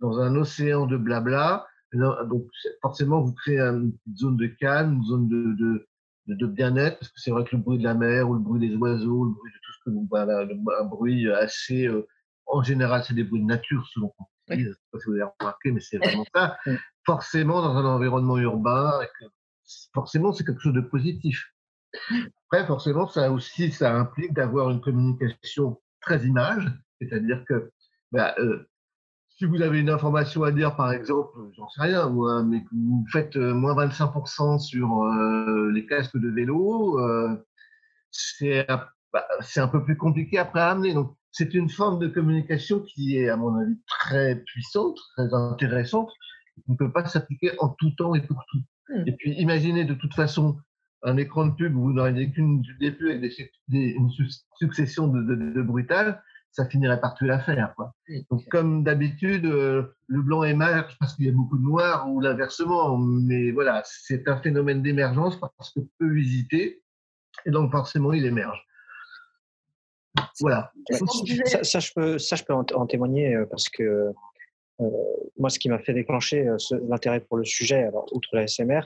dans 0.04 0.20
un 0.20 0.36
océan 0.36 0.86
de 0.86 0.98
blabla, 0.98 1.66
donc 1.94 2.46
forcément 2.82 3.22
vous 3.22 3.34
créez 3.34 3.60
une 3.60 3.94
zone 4.16 4.38
de 4.38 4.48
calme, 4.48 4.96
une 4.96 5.04
zone 5.06 5.28
de, 5.30 5.56
de, 5.58 5.88
de 6.36 6.46
bien-être, 6.46 7.00
parce 7.00 7.12
que 7.12 7.22
c'est 7.22 7.32
vrai 7.32 7.46
que 7.46 7.56
le 7.56 7.62
bruit 7.62 7.80
de 7.80 7.84
la 7.84 7.94
mer 7.94 8.30
ou 8.30 8.34
le 8.34 8.40
bruit 8.40 8.68
des 8.68 8.76
oiseaux, 8.76 9.26
le 9.26 9.32
bruit 9.32 9.52
de 9.52 9.58
tout 9.64 9.74
ce 9.74 9.84
que 9.86 9.90
vous, 9.92 10.08
voilà, 10.10 10.46
un 10.80 10.86
bruit 10.86 11.32
assez, 11.32 11.88
euh, 11.88 12.06
en 12.46 12.62
général 12.62 13.04
c'est 13.04 13.14
des 13.14 13.24
bruits 13.24 13.42
de 13.42 13.48
nature 13.48 13.88
selon 13.94 14.10
qu'on 14.10 14.26
je 14.50 14.56
ne 14.56 14.74
sais 14.74 14.80
pas 14.92 15.00
si 15.00 15.06
vous 15.08 15.14
avez 15.14 15.32
remarqué, 15.40 15.72
mais 15.72 15.80
c'est 15.80 15.98
vraiment 15.98 16.26
ça. 16.36 16.58
Forcément, 17.06 17.62
dans 17.62 17.78
un 17.78 17.86
environnement 17.86 18.38
urbain, 18.38 18.92
forcément, 19.94 20.34
c'est 20.34 20.44
quelque 20.44 20.62
chose 20.62 20.74
de 20.74 20.82
positif. 20.82 21.46
Après, 22.48 22.66
forcément, 22.66 23.08
ça 23.08 23.32
aussi, 23.32 23.72
ça 23.72 23.96
implique 23.96 24.34
d'avoir 24.34 24.70
une 24.70 24.82
communication 24.82 25.82
très 26.02 26.26
image, 26.26 26.66
c'est-à-dire 27.00 27.44
que 27.48 27.72
bah, 28.12 28.36
euh, 28.40 28.68
si 29.44 29.50
vous 29.50 29.62
avez 29.62 29.80
une 29.82 29.90
information 29.90 30.44
à 30.44 30.52
dire, 30.52 30.76
par 30.78 30.94
exemple, 30.94 31.38
j'en 31.58 31.68
sais 31.68 31.82
rien, 31.82 32.10
moi, 32.10 32.44
mais 32.44 32.64
que 32.64 32.70
vous 32.72 33.06
faites 33.12 33.36
euh, 33.36 33.54
moins 33.54 33.76
25% 33.76 34.60
sur 34.60 35.04
euh, 35.04 35.70
les 35.72 35.86
casques 35.86 36.18
de 36.18 36.30
vélo, 36.30 36.98
c'est 38.12 38.66
bah, 39.14 39.28
c'est 39.42 39.60
un 39.60 39.68
peu 39.68 39.84
plus 39.84 39.96
compliqué 39.96 40.40
après 40.40 40.60
à 40.60 40.72
amener. 40.72 40.94
Donc, 40.94 41.16
c'est 41.32 41.54
une 41.54 41.70
forme 41.70 42.00
de 42.00 42.08
communication 42.08 42.80
qui 42.80 43.18
est, 43.18 43.30
à 43.30 43.38
mon 43.38 43.56
avis, 43.56 43.78
très 43.88 44.38
puissante, 44.38 44.98
très 45.16 45.34
intéressante, 45.34 46.12
qui 46.66 46.72
ne 46.72 46.76
peut 46.76 46.92
pas 46.92 47.06
s'appliquer 47.06 47.52
en 47.60 47.70
tout 47.70 47.92
temps 47.92 48.16
et 48.16 48.22
pour 48.22 48.44
tout. 48.52 48.60
Mmh. 48.90 49.04
Et 49.08 49.12
puis, 49.12 49.34
imaginez 49.34 49.86
de 49.86 49.94
toute 49.94 50.14
façon 50.16 50.58
un 51.04 51.18
écran 51.18 51.46
de 51.46 51.52
pub 51.52 51.76
où 51.76 51.82
vous 51.82 51.94
n'auriez 51.94 52.32
qu'une 52.32 52.64
début 52.80 53.12
avec 53.12 53.34
une 53.70 54.10
succession 54.56 55.08
de, 55.08 55.22
de, 55.22 55.62
brutal, 55.62 56.24
ça 56.54 56.68
finirait 56.68 57.02
par 57.02 57.16
tuer 57.16 57.28
l'affaire. 57.28 57.74
Donc, 58.30 58.48
comme 58.50 58.84
d'habitude, 58.84 59.46
euh, 59.46 59.96
le 60.08 60.22
blanc 60.22 60.44
émerge 60.44 60.96
parce 61.00 61.16
qu'il 61.16 61.26
y 61.26 61.30
a 61.30 61.32
beaucoup 61.32 61.58
de 61.58 61.64
noir 61.64 62.08
ou 62.08 62.22
l'inversement. 62.22 62.96
Mais 62.98 63.52
voilà, 63.52 63.82
c'est 63.86 64.28
un 64.28 64.38
phénomène 64.38 64.84
d'émergence 64.84 65.40
parce 65.40 65.72
que 65.74 65.80
peu 65.98 66.14
visité. 66.14 66.84
Et 67.48 67.52
donc, 67.52 67.72
forcément, 67.72 68.14
il 68.14 68.26
émerge. 68.26 68.64
Voilà. 70.42 70.72
Ça, 70.92 71.80
je 71.80 71.92
peux, 71.96 72.20
ça, 72.20 72.36
je 72.36 72.44
peux 72.44 72.54
en, 72.54 72.86
témoigner 72.86 73.36
parce 73.50 73.68
que 73.68 74.12
moi, 75.40 75.50
ce 75.50 75.58
qui 75.58 75.70
m'a 75.70 75.80
fait 75.80 75.94
déclencher 75.94 76.48
l'intérêt 76.88 77.22
pour 77.22 77.38
le 77.38 77.46
sujet, 77.46 77.84
alors, 77.84 78.06
outre 78.14 78.30
la 78.34 78.46
SMR, 78.46 78.82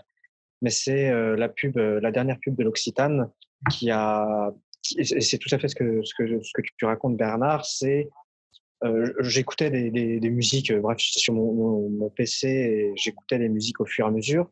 mais 0.62 0.70
c'est 0.70 1.12
la 1.36 1.50
pub, 1.50 1.76
la 1.78 2.12
dernière 2.12 2.40
pub 2.40 2.56
de 2.56 2.64
l'Occitane 2.64 3.30
qui 3.70 3.92
a. 3.92 4.54
c'est 5.04 5.38
tout 5.38 5.54
à 5.54 5.60
fait 5.60 5.68
ce 5.68 5.76
que, 5.76 6.62
tu 6.78 6.86
racontes, 6.86 7.18
Bernard. 7.18 7.66
C'est 7.66 8.10
euh, 8.84 9.12
j'écoutais 9.20 9.72
des, 9.72 10.30
musiques, 10.30 10.72
euh, 10.72 10.80
bref, 10.80 11.00
sur 11.00 11.34
mon, 11.34 12.10
PC 12.10 12.48
et 12.48 12.94
j'écoutais 12.96 13.40
des 13.40 13.50
musiques 13.50 13.80
au 13.80 13.86
fur 13.86 14.06
et 14.06 14.08
à 14.08 14.12
mesure. 14.12 14.50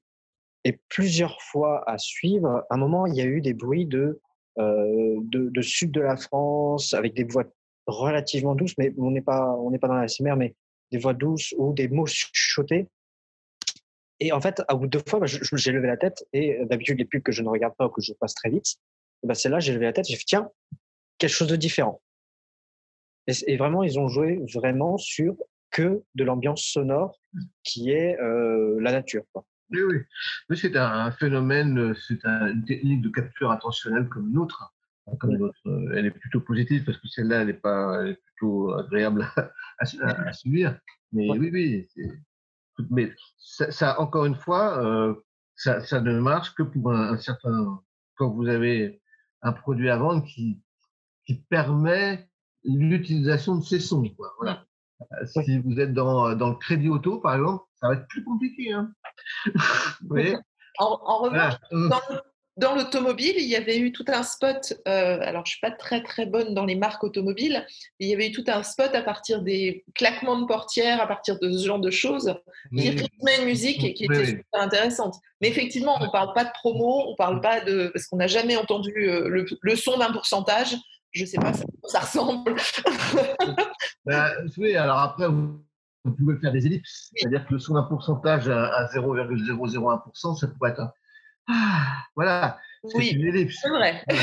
Et 0.63 0.79
plusieurs 0.89 1.41
fois 1.41 1.87
à 1.89 1.97
suivre, 1.97 2.65
à 2.69 2.75
un 2.75 2.77
moment, 2.77 3.05
il 3.05 3.15
y 3.15 3.21
a 3.21 3.25
eu 3.25 3.41
des 3.41 3.53
bruits 3.53 3.85
de, 3.85 4.19
euh, 4.57 5.19
de, 5.21 5.61
sud 5.61 5.91
de 5.91 6.01
la 6.01 6.17
France 6.17 6.93
avec 6.93 7.13
des 7.13 7.23
voix 7.23 7.45
relativement 7.85 8.55
douces, 8.55 8.75
mais 8.79 8.91
on 8.97 9.11
n'est 9.11 9.21
pas, 9.21 9.55
pas 9.79 9.87
dans 9.87 9.93
la 9.93 10.07
SMR, 10.07 10.35
mais 10.35 10.55
des 10.91 10.97
voix 10.97 11.13
douces 11.13 11.53
ou 11.57 11.73
des 11.73 11.87
mots 11.87 12.07
chuchotés. 12.07 12.87
Et 14.19 14.31
en 14.31 14.41
fait, 14.41 14.63
à 14.67 14.75
bout 14.75 14.87
de 14.87 14.97
deux 14.97 15.03
fois, 15.07 15.19
bah, 15.19 15.27
j'ai 15.27 15.71
levé 15.71 15.87
la 15.87 15.97
tête 15.97 16.25
et 16.33 16.57
d'habitude, 16.65 16.97
les 16.97 17.05
pubs 17.05 17.21
que 17.21 17.31
je 17.31 17.43
ne 17.43 17.49
regarde 17.49 17.75
pas 17.77 17.85
ou 17.85 17.89
que 17.89 18.01
je 18.01 18.13
passe 18.13 18.33
très 18.33 18.49
vite, 18.49 18.77
bah, 19.23 19.33
celle-là, 19.33 19.59
j'ai 19.59 19.73
levé 19.73 19.85
la 19.85 19.93
tête 19.93 20.05
j'ai 20.07 20.15
fait, 20.15 20.25
tiens, 20.25 20.49
quelque 21.17 21.31
chose 21.31 21.47
de 21.47 21.55
différent. 21.55 22.01
Et, 23.27 23.57
vraiment, 23.57 23.83
ils 23.83 23.99
ont 23.99 24.07
joué 24.07 24.39
vraiment 24.53 24.97
sur 24.97 25.35
que 25.71 26.03
de 26.13 26.23
l'ambiance 26.23 26.61
sonore 26.61 27.19
qui 27.63 27.91
est 27.91 28.19
euh, 28.19 28.79
la 28.79 28.91
nature. 28.91 29.23
Oui, 29.71 29.81
oui. 29.81 30.57
c'est 30.57 30.77
un 30.77 31.11
phénomène, 31.11 31.95
c'est 31.95 32.23
une 32.23 32.63
technique 32.65 33.01
de 33.01 33.09
capture 33.09 33.51
attentionnelle 33.51 34.07
comme 34.09 34.29
une 34.29 34.37
autre. 34.37 34.71
Hein, 35.07 35.15
comme 35.19 35.51
Elle 35.93 36.05
est 36.05 36.11
plutôt 36.11 36.39
positive 36.39 36.83
parce 36.83 36.97
que 36.97 37.07
celle-là, 37.07 37.41
elle 37.41 37.49
est, 37.49 37.53
pas, 37.53 38.01
elle 38.01 38.11
est 38.11 38.21
plutôt 38.23 38.73
agréable 38.73 39.27
à, 39.79 40.33
subir. 40.33 40.79
Mais 41.11 41.29
oui, 41.31 41.49
oui. 41.51 41.87
Mais 42.89 43.11
ça, 43.37 43.99
encore 43.99 44.25
une 44.25 44.35
fois, 44.35 44.83
euh, 44.85 45.15
ça, 45.55 45.81
ça, 45.81 46.01
ne 46.01 46.19
marche 46.19 46.53
que 46.55 46.63
pour 46.63 46.91
un, 46.91 47.17
certain. 47.17 47.81
Quand 48.17 48.29
vous 48.29 48.47
avez 48.47 49.01
un 49.45 49.53
produit 49.53 49.89
à 49.89 49.97
vendre 49.97 50.25
qui, 50.25 50.59
qui 51.25 51.35
permet 51.35 52.27
l'utilisation 52.63 53.55
de 53.55 53.63
ces 53.63 53.79
sons. 53.79 54.09
Quoi. 54.17 54.33
Voilà. 54.39 54.65
Euh, 55.01 55.25
si 55.25 55.59
vous 55.59 55.79
êtes 55.79 55.93
dans, 55.93 56.35
dans, 56.35 56.49
le 56.49 56.55
crédit 56.55 56.89
auto, 56.89 57.19
par 57.19 57.35
exemple, 57.35 57.63
ça 57.75 57.89
va 57.89 57.93
être 57.95 58.07
plus 58.07 58.23
compliqué. 58.23 58.73
Hein. 58.73 58.91
en, 60.79 61.17
revanche, 61.19 61.53
dans 61.71 62.01
l'automobile, 62.57 63.35
il 63.37 63.47
y 63.47 63.55
avait 63.55 63.77
eu 63.77 63.91
tout 63.91 64.05
un 64.07 64.23
spot. 64.23 64.73
Euh, 64.87 65.19
alors, 65.21 65.45
je 65.45 65.51
suis 65.51 65.59
pas 65.59 65.71
très 65.71 66.01
très 66.01 66.25
bonne 66.25 66.53
dans 66.53 66.65
les 66.65 66.75
marques 66.75 67.03
automobiles. 67.03 67.65
Mais 67.99 68.05
il 68.05 68.09
y 68.09 68.13
avait 68.13 68.29
eu 68.29 68.31
tout 68.31 68.45
un 68.47 68.63
spot 68.63 68.95
à 68.95 69.01
partir 69.01 69.41
des 69.41 69.83
claquements 69.93 70.39
de 70.39 70.45
portières, 70.45 71.01
à 71.01 71.07
partir 71.07 71.37
de 71.39 71.51
ce 71.51 71.65
genre 71.65 71.79
de 71.79 71.91
choses, 71.91 72.35
qui 72.77 72.89
rythmait 72.89 73.39
une 73.39 73.45
musique 73.45 73.83
et 73.83 73.93
qui 73.93 74.05
était 74.05 74.25
super 74.25 74.61
intéressante. 74.61 75.15
Mais 75.41 75.49
effectivement, 75.49 75.97
on 75.99 76.09
parle 76.09 76.33
pas 76.33 76.45
de 76.45 76.51
promo, 76.53 77.09
on 77.09 77.15
parle 77.15 77.41
pas 77.41 77.61
de 77.61 77.91
parce 77.93 78.07
qu'on 78.07 78.17
n'a 78.17 78.27
jamais 78.27 78.55
entendu 78.55 78.93
euh, 78.97 79.27
le, 79.27 79.45
le 79.61 79.75
son 79.75 79.97
d'un 79.97 80.11
pourcentage 80.11 80.77
je 81.15 81.21
ne 81.21 81.27
sais 81.27 81.37
pas, 81.37 81.53
ça, 81.53 81.65
ça 81.85 81.99
ressemble. 82.01 82.55
bah, 84.05 84.31
oui, 84.57 84.75
alors 84.75 84.99
après, 84.99 85.27
vous, 85.27 85.61
pouvez 86.03 86.37
faire 86.39 86.51
des 86.51 86.65
ellipses. 86.67 87.09
C'est-à-dire 87.15 87.47
que 87.47 87.53
le 87.53 87.59
son 87.59 87.75
d'un 87.75 87.83
pourcentage 87.83 88.49
à, 88.49 88.85
0,001%, 88.93 90.37
ça 90.37 90.47
pourrait 90.47 90.71
être 90.71 90.81
un... 90.81 90.91
Ah, 91.47 92.03
voilà, 92.15 92.57
une 92.83 93.01
ellipse. 93.01 93.59
C'est 93.61 93.69
vrai. 93.69 94.03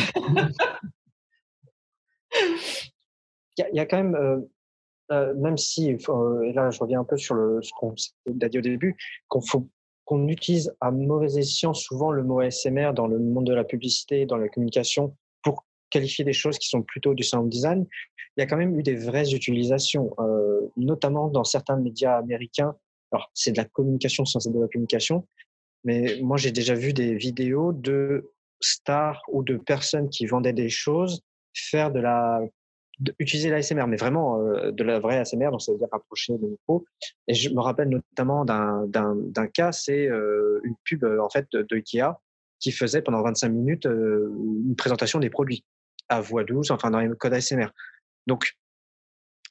il, 3.59 3.75
y 3.75 3.81
a, 3.81 3.87
quand 3.87 3.97
même, 3.97 4.15
euh, 4.15 4.41
euh, 5.13 5.35
même 5.35 5.57
si, 5.57 5.93
euh, 5.93 6.43
et 6.43 6.53
là 6.53 6.71
je 6.71 6.79
reviens 6.79 7.01
un 7.01 7.05
peu 7.05 7.17
sur 7.17 7.35
le, 7.35 7.61
ce 7.63 7.71
qu'on 7.79 7.95
a 8.41 8.49
dit 8.49 8.59
au 8.59 8.63
début, 8.63 8.97
qu'on 9.29 9.41
faut 9.41 9.69
qu'on 10.05 10.27
utilise 10.29 10.75
à 10.81 10.91
mauvais 10.91 11.39
escient 11.39 11.75
souvent 11.75 12.11
le 12.11 12.25
mot 12.25 12.41
ASMR 12.41 12.93
dans 12.93 13.07
le 13.07 13.21
monde 13.21 13.47
de 13.47 13.55
la 13.55 13.63
publicité, 13.63 14.27
dans 14.27 14.37
la 14.37 14.49
communication, 14.49 15.17
qualifier 15.91 16.25
des 16.25 16.33
choses 16.33 16.59
qui 16.59 16.69
sont 16.69 16.83
plutôt 16.83 17.15
du 17.15 17.23
sound 17.23 17.51
design, 17.51 17.87
il 18.37 18.41
y 18.41 18.43
a 18.43 18.47
quand 18.47 18.57
même 18.57 18.77
eu 18.79 18.83
des 18.83 18.97
vraies 18.97 19.35
utilisations, 19.35 20.11
notamment 20.79 21.29
dans 21.29 21.45
certains 21.45 21.77
médias 21.77 22.17
américains. 22.17 22.75
Alors, 23.13 23.31
c'est 23.35 23.53
de 23.53 23.59
la 23.59 23.67
communication 23.67 24.25
sans 24.25 24.45
être 24.47 24.55
de 24.55 24.61
la 24.61 24.69
communication, 24.69 25.29
mais 25.85 26.19
moi, 26.23 26.37
j'ai 26.37 26.53
déjà 26.53 26.75
vu 26.75 26.93
des 26.93 27.15
vidéos 27.15 27.73
de 27.73 28.31
stars 28.61 29.23
ou 29.29 29.43
de 29.43 29.57
personnes 29.57 30.09
qui 30.09 30.27
vendaient 30.27 30.53
des 30.53 30.69
choses 30.69 31.23
faire 31.55 31.91
de 31.91 32.01
la 32.01 32.41
utiliser 33.19 33.51
l'ASMR, 33.51 33.87
mais 33.89 33.97
vraiment 33.97 34.41
euh, 34.41 34.71
de 34.71 34.85
la 34.85 35.01
vraie 35.01 35.19
ASMR, 35.19 35.51
donc 35.51 35.63
ça 35.63 35.73
veut 35.73 35.79
dire 35.79 35.89
rapprocher 35.91 36.35
le 36.41 36.49
micro. 36.49 36.85
Et 37.27 37.35
je 37.35 37.51
me 37.51 37.61
rappelle 37.61 37.89
notamment 37.89 38.45
d'un 38.45 39.47
cas, 39.53 39.73
c'est 39.73 40.07
euh, 40.07 40.61
une 40.63 40.77
pub 40.85 41.05
en 41.05 41.29
fait 41.29 41.47
de, 41.53 41.67
Ikea 41.75 42.15
qui 42.61 42.71
faisait 42.71 43.03
pendant 43.03 43.23
25 43.23 43.49
minutes 43.49 43.87
une 43.87 44.77
présentation 44.77 45.19
des 45.19 45.31
produits 45.31 45.65
à 46.09 46.21
voix 46.21 46.45
douce, 46.45 46.71
enfin 46.71 46.91
dans 46.91 47.01
les 47.01 47.09
codes 47.17 47.33
ASMR. 47.33 47.69
Donc, 48.29 48.53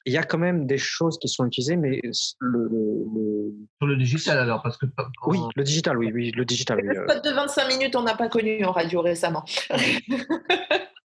il 0.04 0.12
y 0.12 0.16
a 0.16 0.22
quand 0.22 0.38
même 0.38 0.66
des 0.66 0.78
choses 0.78 1.18
qui 1.18 1.28
sont 1.28 1.46
utilisées, 1.46 1.76
mais 1.76 2.00
le, 2.40 3.52
sur 3.78 3.86
le 3.86 3.96
digital 3.96 4.38
alors, 4.38 4.62
parce 4.62 4.76
que 4.76 4.86
oui, 5.26 5.38
le 5.56 5.62
digital, 5.64 5.98
oui, 5.98 6.10
oui, 6.12 6.30
le 6.32 6.44
digital. 6.44 6.80
Le 6.82 6.94
spot 7.08 7.24
de 7.24 7.30
25 7.30 7.68
minutes, 7.68 7.96
on 7.96 8.02
n'a 8.02 8.14
pas 8.14 8.28
connu 8.28 8.64
en 8.64 8.72
radio 8.72 9.00
récemment. 9.00 9.44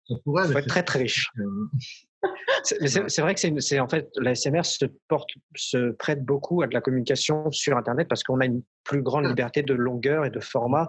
Ça 0.08 0.14
pourrait, 0.24 0.46
faut 0.46 0.58
être 0.58 0.68
très 0.68 0.84
très 0.84 1.00
riche. 1.00 1.30
C'est 2.64 3.20
vrai 3.20 3.34
que 3.34 3.60
c'est 3.60 3.80
en 3.80 3.88
fait 3.88 4.10
l'ASMR 4.16 4.64
se 4.64 4.86
porte, 5.08 5.28
se 5.54 5.92
prête 5.92 6.24
beaucoup 6.24 6.62
à 6.62 6.66
de 6.66 6.74
la 6.74 6.80
communication 6.80 7.50
sur 7.52 7.76
Internet 7.76 8.08
parce 8.08 8.24
qu'on 8.24 8.40
a 8.40 8.46
une 8.46 8.62
plus 8.82 9.02
grande 9.02 9.26
liberté 9.26 9.62
de 9.62 9.74
longueur 9.74 10.24
et 10.24 10.30
de 10.30 10.40
format. 10.40 10.88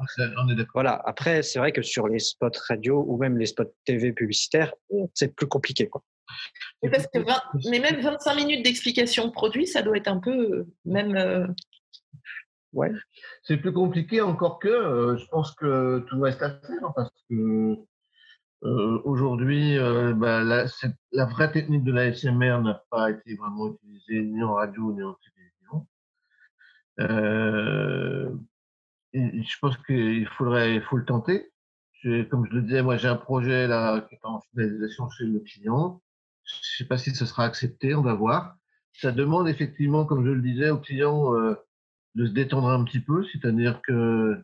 Voilà. 0.73 1.01
Après, 1.05 1.43
c'est 1.43 1.59
vrai 1.59 1.71
que 1.71 1.81
sur 1.81 2.07
les 2.07 2.19
spots 2.19 2.49
radio 2.67 3.03
ou 3.07 3.17
même 3.17 3.37
les 3.37 3.45
spots 3.45 3.71
TV 3.85 4.13
publicitaires, 4.13 4.73
c'est 5.13 5.35
plus 5.35 5.47
compliqué. 5.47 5.87
Quoi. 5.87 6.03
Mais, 6.83 6.89
parce 6.89 7.07
que 7.07 7.19
mais 7.69 7.79
même 7.79 8.01
25 8.01 8.35
minutes 8.35 8.63
d'explication 8.63 9.27
de 9.27 9.31
produit, 9.31 9.67
ça 9.67 9.81
doit 9.81 9.97
être 9.97 10.07
un 10.07 10.19
peu 10.19 10.67
même. 10.85 11.15
Euh, 11.15 11.47
ouais. 12.73 12.91
C'est 13.43 13.57
plus 13.57 13.73
compliqué 13.73 14.21
encore 14.21 14.59
que 14.59 14.67
euh, 14.67 15.17
je 15.17 15.25
pense 15.27 15.53
que 15.55 16.05
tout 16.07 16.19
reste 16.19 16.41
à 16.41 16.51
faire 16.51 16.93
parce 16.95 17.11
que 17.29 17.77
euh, 18.63 18.99
aujourd'hui, 19.03 19.77
euh, 19.77 20.13
bah, 20.13 20.43
la, 20.43 20.65
la, 21.11 21.25
vraie 21.25 21.51
technique 21.51 21.83
de 21.83 21.91
l'ASMR 21.91 22.59
n'a 22.61 22.83
pas 22.89 23.11
été 23.11 23.35
vraiment 23.35 23.67
utilisée 23.67 24.21
ni 24.23 24.41
en 24.43 24.53
radio 24.53 24.93
ni 24.93 25.03
en 25.03 25.15
télévision. 25.35 25.87
Euh, 26.99 28.35
je 29.13 29.59
pense 29.61 29.77
qu'il 29.85 30.27
faudrait, 30.37 30.75
il 30.75 30.81
faut 30.81 30.97
le 30.97 31.05
tenter. 31.05 31.51
Comme 32.29 32.45
je 32.49 32.55
le 32.55 32.61
disais, 32.61 32.81
moi 32.81 32.97
j'ai 32.97 33.07
un 33.07 33.15
projet 33.15 33.67
là 33.67 34.01
qui 34.01 34.15
est 34.15 34.19
en 34.23 34.39
finalisation 34.51 35.09
chez 35.09 35.25
le 35.25 35.39
client. 35.39 36.01
Je 36.47 36.55
ne 36.55 36.77
sais 36.77 36.85
pas 36.85 36.97
si 36.97 37.11
ce 37.11 37.25
sera 37.25 37.43
accepté, 37.43 37.93
on 37.93 38.01
va 38.01 38.13
voir. 38.13 38.55
Ça 38.93 39.11
demande 39.11 39.47
effectivement, 39.47 40.05
comme 40.05 40.25
je 40.25 40.31
le 40.31 40.41
disais, 40.41 40.69
au 40.69 40.77
client 40.77 41.35
euh, 41.35 41.55
de 42.15 42.25
se 42.25 42.31
détendre 42.31 42.69
un 42.69 42.83
petit 42.83 42.99
peu, 42.99 43.23
c'est-à-dire 43.25 43.81
que 43.81 44.41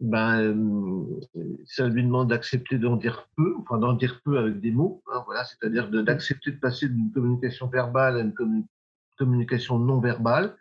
ben, 0.00 0.54
ça 1.64 1.88
lui 1.88 2.02
demande 2.02 2.28
d'accepter 2.28 2.78
d'en 2.78 2.96
dire 2.96 3.28
peu, 3.36 3.54
enfin 3.60 3.78
d'en 3.78 3.94
dire 3.94 4.20
peu 4.24 4.38
avec 4.38 4.60
des 4.60 4.70
mots, 4.70 5.02
hein, 5.12 5.22
voilà, 5.24 5.44
c'est-à-dire 5.44 5.88
d'accepter 5.90 6.52
de, 6.52 6.58
passer 6.58 6.88
d'une 6.88 7.10
communication 7.12 7.66
verbale 7.68 8.16
à 8.16 8.20
une 8.20 8.34
communication 9.18 9.78
non 9.78 10.00
verbale. 10.00 10.56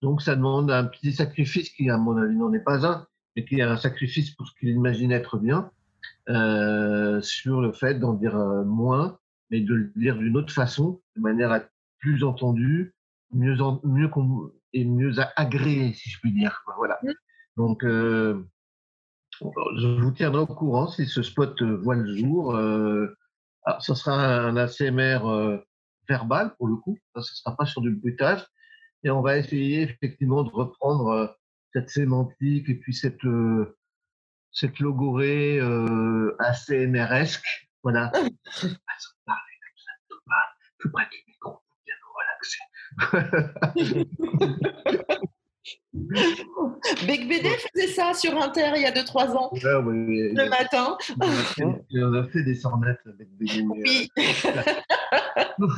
Donc 0.00 0.22
ça 0.22 0.36
demande 0.36 0.70
un 0.70 0.84
petit 0.84 1.12
sacrifice 1.12 1.70
qui, 1.70 1.90
à 1.90 1.96
mon 1.96 2.16
avis, 2.16 2.36
n'en 2.36 2.52
est 2.52 2.60
pas 2.60 2.86
un, 2.86 3.06
mais 3.36 3.44
qui 3.44 3.56
est 3.56 3.62
un 3.62 3.76
sacrifice 3.76 4.30
pour 4.30 4.48
ce 4.48 4.54
qu'il 4.58 4.70
imagine 4.70 5.12
être 5.12 5.38
bien, 5.38 5.70
euh, 6.28 7.20
sur 7.20 7.60
le 7.60 7.72
fait 7.72 7.98
d'en 7.98 8.14
dire 8.14 8.36
euh, 8.36 8.64
moins, 8.64 9.18
mais 9.52 9.60
de 9.60 9.74
le 9.74 9.92
dire 9.94 10.16
d'une 10.16 10.36
autre 10.36 10.52
façon, 10.52 11.00
de 11.14 11.20
manière 11.20 11.52
à 11.52 11.58
être 11.58 11.70
plus 12.00 12.24
entendu, 12.24 12.94
mieux, 13.32 13.56
mieux 13.84 14.10
et 14.72 14.84
mieux 14.84 15.12
agréé, 15.36 15.92
si 15.92 16.10
je 16.10 16.18
puis 16.18 16.32
dire. 16.32 16.64
Voilà. 16.78 16.98
Mmh. 17.02 17.12
Donc, 17.58 17.84
euh, 17.84 18.42
je 19.76 20.00
vous 20.00 20.10
tiendrai 20.10 20.40
au 20.42 20.46
courant 20.46 20.88
si 20.88 21.06
ce 21.06 21.22
spot 21.22 21.60
euh, 21.62 21.76
voit 21.76 21.96
le 21.96 22.16
jour. 22.16 22.56
Euh, 22.56 23.14
ce 23.78 23.94
sera 23.94 24.16
un 24.16 24.56
ACMR 24.56 25.26
euh, 25.26 25.58
verbal 26.08 26.54
pour 26.56 26.66
le 26.66 26.76
coup, 26.76 26.98
ce 27.14 27.20
ne 27.20 27.22
sera 27.22 27.54
pas 27.56 27.66
sur 27.66 27.82
du 27.82 27.90
bruitage. 27.90 28.44
Et 29.04 29.10
on 29.10 29.20
va 29.20 29.36
essayer 29.36 29.82
effectivement 29.82 30.44
de 30.44 30.50
reprendre 30.50 31.36
cette 31.72 31.90
sémantique 31.90 32.68
et 32.68 32.74
puis 32.76 32.94
cette, 32.94 33.26
cette 34.52 34.78
logorée 34.78 35.60
ACMResque. 36.38 37.68
Voilà. 37.82 38.12
plus 40.82 40.90
près 40.90 41.04
du 41.10 41.18
micro, 41.28 41.60
bien 41.86 41.94
relaxer. 42.18 42.58
Bec 47.06 47.28
BD 47.28 47.48
faisait 47.48 47.92
ça 47.92 48.14
sur 48.14 48.36
Inter 48.42 48.72
il 48.76 48.82
y 48.82 48.86
a 48.86 48.90
2-3 48.90 49.30
ans, 49.36 49.50
le 49.54 50.48
matin. 50.48 50.96
On 51.60 52.14
a 52.14 52.24
fait 52.28 52.42
des 52.42 52.56
sornettes 52.56 53.00
avec 53.06 53.28
BD. 53.36 53.64
Oui. 53.68 54.10
Euh, 54.16 55.68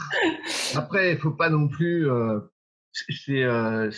après, 0.76 1.10
il 1.10 1.14
ne 1.16 1.20
faut 1.20 1.32
pas 1.32 1.50
non 1.50 1.68
plus. 1.68 2.08
Euh, 2.10 2.40
euh, 3.28 3.90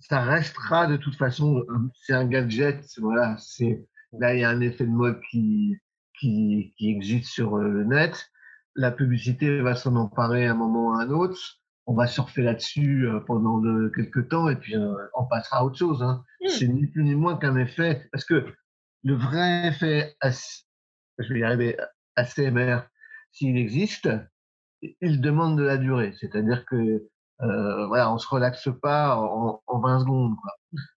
ça 0.00 0.20
restera 0.22 0.86
de 0.86 0.96
toute 0.96 1.16
façon. 1.16 1.64
C'est 1.94 2.12
un 2.12 2.26
gadget. 2.26 2.84
Voilà. 2.98 3.36
Là, 4.12 4.34
il 4.34 4.40
y 4.40 4.44
a 4.44 4.50
un 4.50 4.60
effet 4.60 4.84
de 4.84 4.90
mode 4.90 5.20
qui, 5.30 5.78
qui, 6.18 6.74
qui 6.76 6.90
existe 6.90 7.30
sur 7.30 7.56
le 7.56 7.84
net. 7.84 8.30
La 8.76 8.92
publicité 8.92 9.60
va 9.60 9.74
s'en 9.74 9.96
emparer 9.96 10.46
à 10.46 10.52
un 10.52 10.54
moment 10.54 10.88
ou 10.88 10.92
à 10.92 11.02
un 11.02 11.10
autre 11.10 11.60
on 11.86 11.94
va 11.94 12.06
surfer 12.06 12.42
là-dessus 12.42 13.06
euh, 13.06 13.20
pendant 13.20 13.58
de, 13.58 13.90
quelques 13.94 14.28
temps 14.28 14.48
et 14.48 14.56
puis 14.56 14.76
euh, 14.76 14.94
on 15.14 15.24
passera 15.24 15.58
à 15.58 15.64
autre 15.64 15.78
chose. 15.78 16.02
Hein. 16.02 16.24
Hmm. 16.40 16.48
C'est 16.48 16.68
ni 16.68 16.86
plus 16.86 17.04
ni 17.04 17.14
moins 17.14 17.36
qu'un 17.36 17.56
effet. 17.56 18.08
Parce 18.12 18.24
que 18.24 18.44
le 19.04 19.14
vrai 19.14 19.68
effet, 19.68 20.16
je 20.22 21.32
vais 21.32 21.40
y 21.40 21.44
arriver, 21.44 21.76
ACMR, 22.16 22.80
s'il 23.30 23.56
existe, 23.56 24.08
il 24.82 25.20
demande 25.20 25.56
de 25.56 25.62
la 25.62 25.76
durée. 25.76 26.12
C'est-à-dire 26.18 26.64
que 26.66 27.08
euh, 27.42 27.86
voilà, 27.86 28.12
on 28.12 28.18
se 28.18 28.28
relaxe 28.28 28.68
pas 28.82 29.16
en, 29.16 29.60
20 29.68 30.00
secondes. 30.00 30.34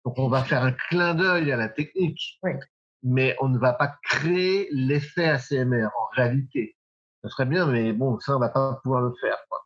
Donc 0.05 0.17
on 0.17 0.27
va 0.27 0.43
faire 0.43 0.63
un 0.63 0.71
clin 0.71 1.13
d'œil 1.13 1.51
à 1.51 1.57
la 1.57 1.69
technique, 1.69 2.39
mais 3.03 3.35
on 3.41 3.49
ne 3.49 3.59
va 3.59 3.73
pas 3.73 3.95
créer 4.03 4.67
l'effet 4.71 5.25
ACMR 5.25 5.85
en 5.85 6.05
réalité. 6.15 6.75
Ça 7.23 7.29
serait 7.29 7.45
bien, 7.45 7.65
mais 7.65 7.93
bon, 7.93 8.19
ça 8.19 8.35
on 8.35 8.39
va 8.39 8.49
pas 8.49 8.79
pouvoir 8.83 9.01
le 9.01 9.13
faire. 9.21 9.37
Quoi 9.49 9.59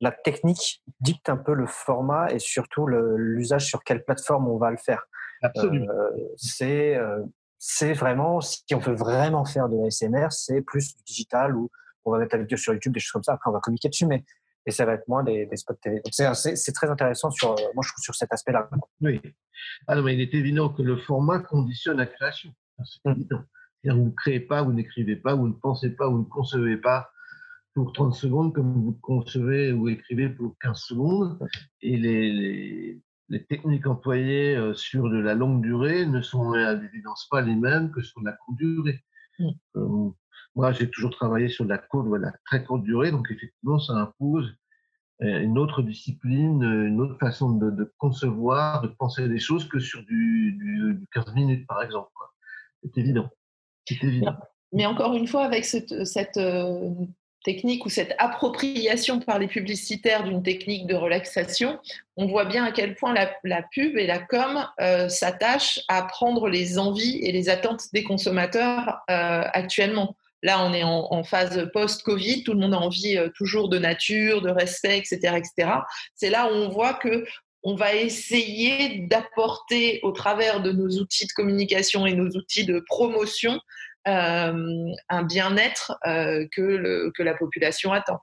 la 0.00 0.12
technique 0.12 0.82
dicte 1.00 1.28
un 1.30 1.36
peu 1.36 1.54
le 1.54 1.66
format 1.66 2.30
et 2.30 2.38
surtout 2.38 2.86
l'usage 2.86 3.66
sur 3.66 3.82
quelle 3.84 4.04
plateforme 4.04 4.48
on 4.48 4.58
va 4.58 4.70
le 4.70 4.76
faire. 4.76 5.06
Absolument. 5.42 5.90
Euh, 5.90 6.10
c'est 6.36 6.96
euh, 6.96 7.22
c'est 7.58 7.94
vraiment, 7.94 8.42
si 8.42 8.62
on 8.74 8.78
veut 8.78 8.94
vraiment 8.94 9.46
faire 9.46 9.70
de 9.70 9.76
l'ASMR, 9.76 10.26
c'est 10.30 10.60
plus 10.60 10.94
du 10.96 11.02
digital 11.04 11.56
où 11.56 11.70
on 12.04 12.12
va 12.12 12.18
mettre 12.18 12.36
la 12.36 12.42
vidéo 12.42 12.58
sur 12.58 12.74
YouTube, 12.74 12.92
des 12.92 13.00
choses 13.00 13.12
comme 13.12 13.22
ça. 13.22 13.32
Après, 13.32 13.48
on 13.48 13.54
va 13.54 13.60
communiquer 13.60 13.88
dessus, 13.88 14.06
mais 14.06 14.24
et 14.66 14.70
ça 14.70 14.84
va 14.84 14.92
être 14.94 15.08
moins 15.08 15.22
des, 15.24 15.48
spots 15.56 15.74
TV. 15.74 16.02
C'est 16.10 16.72
très 16.72 16.90
intéressant 16.90 17.30
sur, 17.30 17.52
euh, 17.52 17.72
moi 17.74 17.82
je 17.82 17.92
trouve 17.92 18.02
sur 18.02 18.14
cet 18.14 18.32
aspect-là. 18.32 18.68
Oui. 19.00 19.20
Ah 19.86 19.94
non, 19.94 20.02
mais 20.02 20.14
il 20.14 20.20
est 20.20 20.34
évident 20.34 20.68
que 20.68 20.82
le 20.82 20.98
format 20.98 21.38
conditionne 21.38 21.96
la 21.96 22.06
création. 22.06 22.50
C'est 22.84 23.08
mmh. 23.08 23.12
évident. 23.12 23.40
Vous 23.84 24.06
ne 24.06 24.10
créez 24.10 24.40
pas, 24.40 24.62
vous 24.62 24.72
n'écrivez 24.72 25.16
pas, 25.16 25.34
vous 25.34 25.48
ne 25.48 25.52
pensez 25.52 25.90
pas, 25.90 26.08
vous 26.08 26.18
ne 26.18 26.24
concevez 26.24 26.76
pas 26.76 27.10
pour 27.74 27.92
30 27.92 28.14
secondes 28.14 28.54
comme 28.54 28.72
vous 28.72 28.92
concevez 29.02 29.72
ou 29.72 29.88
écrivez 29.88 30.28
pour 30.28 30.56
15 30.60 30.78
secondes. 30.78 31.38
Et 31.82 31.96
les, 31.96 33.00
les, 33.28 33.44
techniques 33.46 33.86
employées 33.86 34.56
euh, 34.56 34.74
sur 34.74 35.10
de 35.10 35.18
la 35.18 35.34
longue 35.34 35.60
durée 35.60 36.06
ne 36.06 36.22
sont 36.22 36.52
à 36.52 36.74
l'évidence 36.74 37.26
pas 37.30 37.42
les 37.42 37.56
mêmes 37.56 37.90
que 37.90 38.00
sur 38.00 38.22
la 38.22 38.32
courte 38.32 38.58
durée. 38.58 39.02
Euh, 39.76 40.10
moi, 40.54 40.72
j'ai 40.72 40.88
toujours 40.88 41.10
travaillé 41.10 41.48
sur 41.48 41.64
la 41.64 41.78
courte 41.78 42.06
ou 42.06 42.14
la 42.14 42.32
très 42.46 42.62
courte 42.64 42.84
durée, 42.84 43.10
donc 43.10 43.26
effectivement, 43.30 43.80
ça 43.80 43.94
impose 43.94 44.54
euh, 45.22 45.40
une 45.40 45.58
autre 45.58 45.82
discipline, 45.82 46.62
une 46.62 47.00
autre 47.00 47.18
façon 47.18 47.50
de, 47.50 47.70
de 47.70 47.92
concevoir, 47.98 48.82
de 48.82 48.88
penser 48.88 49.26
les 49.26 49.38
choses 49.38 49.68
que 49.68 49.80
sur 49.80 50.02
du, 50.04 50.52
du, 50.52 51.06
15 51.12 51.34
minutes, 51.34 51.66
par 51.66 51.82
exemple. 51.82 52.10
C'est 52.82 52.98
évident. 52.98 53.30
Mais 54.72 54.86
encore 54.86 55.14
une 55.14 55.26
fois, 55.26 55.44
avec 55.44 55.64
cette, 55.64 56.04
cette 56.04 56.38
technique 57.44 57.84
ou 57.86 57.90
cette 57.90 58.14
appropriation 58.18 59.20
par 59.20 59.38
les 59.38 59.46
publicitaires 59.46 60.24
d'une 60.24 60.42
technique 60.42 60.86
de 60.86 60.94
relaxation, 60.94 61.78
on 62.16 62.26
voit 62.26 62.46
bien 62.46 62.64
à 62.64 62.72
quel 62.72 62.96
point 62.96 63.14
la, 63.14 63.62
pub 63.62 63.96
et 63.96 64.06
la 64.06 64.18
com 64.18 64.66
euh, 64.80 65.08
s'attachent 65.08 65.80
à 65.88 66.02
prendre 66.02 66.48
les 66.48 66.78
envies 66.78 67.18
et 67.18 67.30
les 67.30 67.48
attentes 67.48 67.82
des 67.92 68.02
consommateurs 68.02 69.02
euh, 69.10 69.42
actuellement. 69.52 70.16
Là, 70.42 70.62
on 70.62 70.74
est 70.74 70.82
en, 70.82 71.24
phase 71.24 71.70
post-Covid, 71.72 72.44
tout 72.44 72.52
le 72.52 72.60
monde 72.60 72.74
a 72.74 72.78
envie 72.78 73.16
euh, 73.16 73.30
toujours 73.34 73.70
de 73.70 73.78
nature, 73.78 74.42
de 74.42 74.50
respect, 74.50 74.98
etc., 74.98 75.36
etc. 75.36 75.70
C'est 76.14 76.28
là 76.28 76.52
où 76.52 76.54
on 76.54 76.68
voit 76.68 76.94
que 76.94 77.24
on 77.64 77.74
va 77.74 77.94
essayer 77.94 79.06
d'apporter 79.06 80.00
au 80.02 80.12
travers 80.12 80.62
de 80.62 80.70
nos 80.70 80.88
outils 81.00 81.26
de 81.26 81.32
communication 81.32 82.06
et 82.06 82.14
nos 82.14 82.28
outils 82.28 82.66
de 82.66 82.84
promotion 82.86 83.58
euh, 84.06 84.92
un 85.08 85.22
bien-être 85.22 85.98
euh, 86.06 86.46
que, 86.52 87.10
que 87.16 87.22
la 87.22 87.34
population 87.34 87.90
attend. 87.92 88.20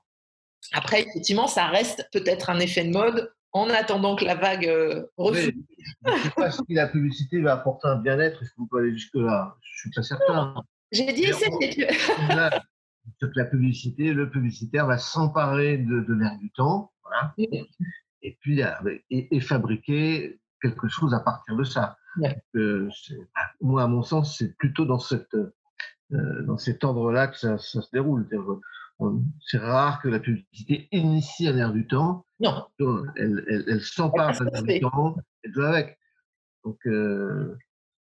Après, 0.72 1.02
effectivement, 1.02 1.48
ça 1.48 1.66
reste 1.66 2.08
peut-être 2.12 2.50
un 2.50 2.60
effet 2.60 2.84
de 2.84 2.92
mode 2.92 3.32
en 3.52 3.68
attendant 3.68 4.14
que 4.14 4.24
la 4.24 4.36
vague 4.36 4.68
euh, 4.68 5.04
Je 5.18 5.50
ne 5.50 6.18
sais 6.18 6.30
pas 6.36 6.52
si 6.52 6.62
la 6.68 6.86
publicité 6.86 7.40
va 7.40 7.54
apporter 7.54 7.88
un 7.88 7.96
bien-être. 7.96 8.40
Est-ce 8.40 8.50
que 8.50 8.56
vous 8.58 8.66
pouvez 8.68 8.82
aller 8.82 8.92
jusque-là? 8.92 9.56
Je 9.60 9.70
ne 9.70 9.80
suis 9.80 9.90
pas 9.90 10.02
certain. 10.02 10.54
J'ai 10.92 11.12
dit 11.12 11.26
c'est 11.32 11.50
que 13.20 13.26
la 13.34 13.44
publicité, 13.46 14.12
le 14.12 14.30
publicitaire 14.30 14.86
va 14.86 14.98
s'emparer 14.98 15.78
de, 15.78 16.04
de 16.06 16.14
l'air 16.14 16.38
du 16.38 16.52
temps, 16.52 16.92
voilà, 17.02 17.34
et 18.22 18.38
puis 18.40 18.62
et, 19.10 19.40
fabriquer 19.40 20.40
quelque 20.60 20.88
chose 20.88 21.14
à 21.14 21.20
partir 21.20 21.56
de 21.56 21.64
ça. 21.64 21.96
moi, 23.60 23.82
à 23.82 23.86
mon 23.86 24.02
sens, 24.02 24.38
c'est 24.38 24.56
plutôt 24.56 24.84
dans 24.84 24.98
cette 24.98 25.36
euh, 26.12 26.42
dans 26.42 26.58
cet 26.58 26.84
ordre-là 26.84 27.28
que 27.28 27.38
ça, 27.38 27.56
se 27.56 27.78
déroule. 27.92 28.28
C'est 29.40 29.58
rare 29.58 30.00
que 30.02 30.08
la 30.08 30.20
publicité 30.20 30.88
initie 30.92 31.48
un 31.48 31.56
air 31.56 31.72
du 31.72 31.86
temps. 31.86 32.26
Non. 32.38 32.66
Elle, 33.16 33.44
elle, 33.48 33.64
elle 33.66 33.80
s'empare 33.80 34.38
d'un 34.38 34.46
air 34.46 34.62
du 34.62 34.80
temps, 34.80 35.16
elle 35.42 35.52
doit 35.52 35.68
avec. 35.70 35.98
Donc, 36.64 36.78
euh, 36.86 37.56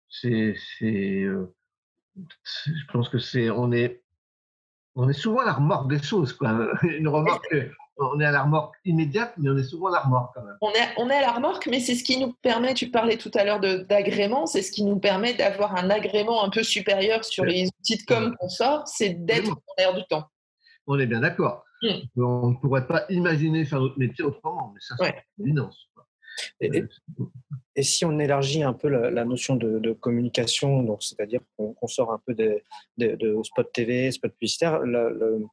c'est, 0.09 0.55
euh, 0.81 1.53
je 2.35 2.91
pense 2.91 3.09
que 3.09 3.19
c'est, 3.19 3.49
on 3.51 3.71
est, 3.71 4.01
on 4.95 5.07
est 5.07 5.13
souvent 5.13 5.41
à 5.41 5.45
la 5.45 5.53
remorque 5.53 5.89
des 5.89 6.01
choses, 6.01 6.33
quoi. 6.33 6.71
Une 6.83 7.07
remarque 7.07 7.55
on 7.99 8.19
est 8.19 8.25
à 8.25 8.31
la 8.31 8.43
remorque 8.43 8.75
immédiate, 8.85 9.33
mais 9.37 9.49
on 9.49 9.57
est 9.57 9.63
souvent 9.63 9.87
à 9.87 9.91
la 9.91 9.99
remorque 9.99 10.33
quand 10.33 10.43
même. 10.43 10.57
On 10.61 10.69
est, 10.71 10.89
on 10.97 11.09
est 11.09 11.15
à 11.15 11.21
la 11.21 11.31
remorque, 11.33 11.67
mais 11.67 11.79
c'est 11.79 11.95
ce 11.95 12.03
qui 12.03 12.17
nous 12.17 12.33
permet, 12.41 12.73
tu 12.73 12.89
parlais 12.89 13.17
tout 13.17 13.31
à 13.35 13.43
l'heure 13.43 13.59
d'agrément, 13.59 14.45
c'est 14.45 14.61
ce 14.61 14.71
qui 14.71 14.83
nous 14.83 14.99
permet 14.99 15.33
d'avoir 15.33 15.75
un 15.75 15.89
agrément 15.89 16.43
un 16.43 16.49
peu 16.49 16.63
supérieur 16.63 17.23
sur 17.25 17.45
les 17.45 17.67
outils 17.79 17.97
de 17.97 18.03
com 18.03 18.35
qu'on 18.39 18.49
sort, 18.49 18.87
c'est 18.87 19.25
d'être 19.25 19.51
en 19.51 19.73
l'air 19.77 19.93
du 19.93 20.03
temps. 20.09 20.27
On 20.87 20.97
est 20.97 21.07
bien 21.07 21.19
d'accord. 21.19 21.63
Hmm. 21.81 21.99
On 22.17 22.49
ne 22.49 22.55
pourrait 22.55 22.87
pas 22.87 23.05
imaginer 23.09 23.63
faire 23.63 23.79
notre 23.79 23.97
métier 23.97 24.23
autrement, 24.25 24.71
mais 24.73 24.81
ça, 24.81 24.95
c'est 24.99 25.15
une 25.37 25.45
évidence. 25.45 25.89
Et, 26.61 26.83
si 27.83 28.05
on 28.05 28.19
élargit 28.19 28.63
un 28.63 28.73
peu 28.73 28.89
la, 28.89 29.25
notion 29.25 29.55
de, 29.55 29.93
communication, 29.93 30.83
donc 30.83 31.03
c'est-à-dire 31.03 31.41
qu'on 31.57 31.87
sort 31.87 32.11
un 32.11 32.21
peu 32.25 32.33
de, 32.33 32.61
de, 32.97 33.43
spot 33.43 33.71
TV, 33.71 34.11
spot 34.11 34.31
publicitaire, 34.31 34.79
le, 34.79 35.45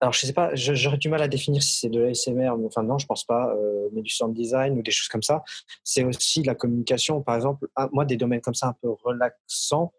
alors, 0.00 0.14
je 0.14 0.20
sais 0.20 0.32
pas, 0.32 0.54
j'aurais 0.54 0.96
du 0.96 1.10
mal 1.10 1.20
à 1.20 1.28
définir 1.28 1.62
si 1.62 1.76
c'est 1.76 1.90
de 1.90 2.00
l'ASMR, 2.00 2.48
enfin, 2.64 2.82
non, 2.82 2.96
je 2.96 3.06
pense 3.06 3.24
pas, 3.24 3.54
euh, 3.54 3.88
mais 3.92 4.00
du 4.00 4.10
sound 4.10 4.34
design 4.34 4.78
ou 4.78 4.82
des 4.82 4.90
choses 4.90 5.08
comme 5.08 5.22
ça. 5.22 5.42
C'est 5.84 6.04
aussi 6.04 6.42
la 6.42 6.54
communication. 6.54 7.20
Par 7.20 7.34
exemple, 7.36 7.68
moi, 7.92 8.06
des 8.06 8.16
domaines 8.16 8.40
comme 8.40 8.54
ça 8.54 8.68
un 8.68 8.76
peu 8.80 8.88
relaxants, 8.88 9.92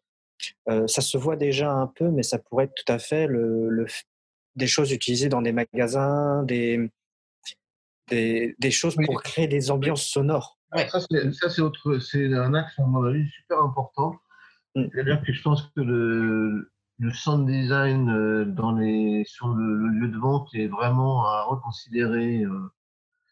euh, 0.70 0.88
ça 0.88 1.02
se 1.02 1.20
voit 1.20 1.36
déjà 1.36 1.72
un 1.72 1.86
peu, 1.86 2.10
mais 2.10 2.24
ça 2.24 2.40
pourrait 2.40 2.66
être 2.66 2.74
tout 2.74 2.92
à 2.92 2.98
fait 2.98 3.28
le, 3.28 3.86
des 4.56 4.66
choses 4.66 4.92
utilisées 4.92 5.30
dans 5.30 5.44
des 5.44 5.52
magasins, 5.52 6.42
des, 6.44 6.90
des, 8.10 8.72
choses 8.72 8.96
pour 9.06 9.22
créer 9.22 9.48
des 9.48 9.70
ambiances 9.70 10.06
sonores. 10.06 10.58
Ça, 10.76 11.00
c'est 11.00 12.34
un 12.34 12.54
axe, 12.56 12.80
à 12.80 12.84
mon 12.84 13.04
avis, 13.04 13.30
super 13.30 13.60
important. 13.60 14.16
Mm. 14.76 14.86
C'est-à-dire 14.92 15.22
que 15.22 15.32
je 15.32 15.42
pense 15.44 15.62
que 15.76 15.82
le, 15.82 16.71
le 17.02 17.12
sound 17.12 17.48
design 17.48 18.10
euh, 18.10 18.46
dans 18.46 18.74
les, 18.74 19.24
sur 19.26 19.48
le, 19.48 19.88
lieu 19.88 20.08
de 20.08 20.18
vente 20.18 20.54
est 20.54 20.68
vraiment 20.68 21.26
à 21.26 21.44
reconsidérer 21.44 22.44
euh, 22.44 22.72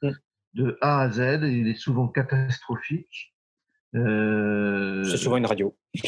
mm. 0.02 0.12
de 0.56 0.78
A 0.82 1.02
à 1.02 1.10
Z. 1.12 1.44
Il 1.44 1.68
est 1.68 1.80
souvent 1.80 2.08
catastrophique. 2.08 3.36
Euh, 3.96 5.04
c'est 5.04 5.18
souvent 5.18 5.38
une 5.38 5.46
radio. 5.46 5.76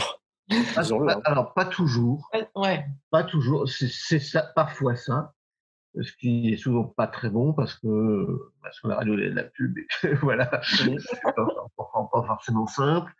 Hein. 0.75 1.21
alors, 1.23 1.53
pas 1.53 1.63
toujours. 1.63 2.29
Ouais. 2.55 2.85
Pas 3.09 3.23
toujours. 3.23 3.69
C'est 3.69 4.19
ça, 4.19 4.41
parfois 4.53 4.97
ça. 4.97 5.31
Ce 6.01 6.11
qui 6.11 6.51
est 6.51 6.57
souvent 6.57 6.83
pas 6.83 7.07
très 7.07 7.29
bon 7.29 7.53
parce 7.53 7.75
que 7.75 8.51
sur 8.73 8.89
la 8.89 8.97
radio, 8.97 9.13
il 9.13 9.23
y 9.23 9.27
a 9.27 9.29
de 9.29 9.35
la 9.35 9.43
pub 9.45 9.77
et 9.77 9.87
voilà. 10.21 10.51
Mm. 10.85 10.97
c'est 10.99 11.21
pas, 11.21 11.31
pas, 11.31 12.23
forcément 12.27 12.67
simple. 12.67 13.13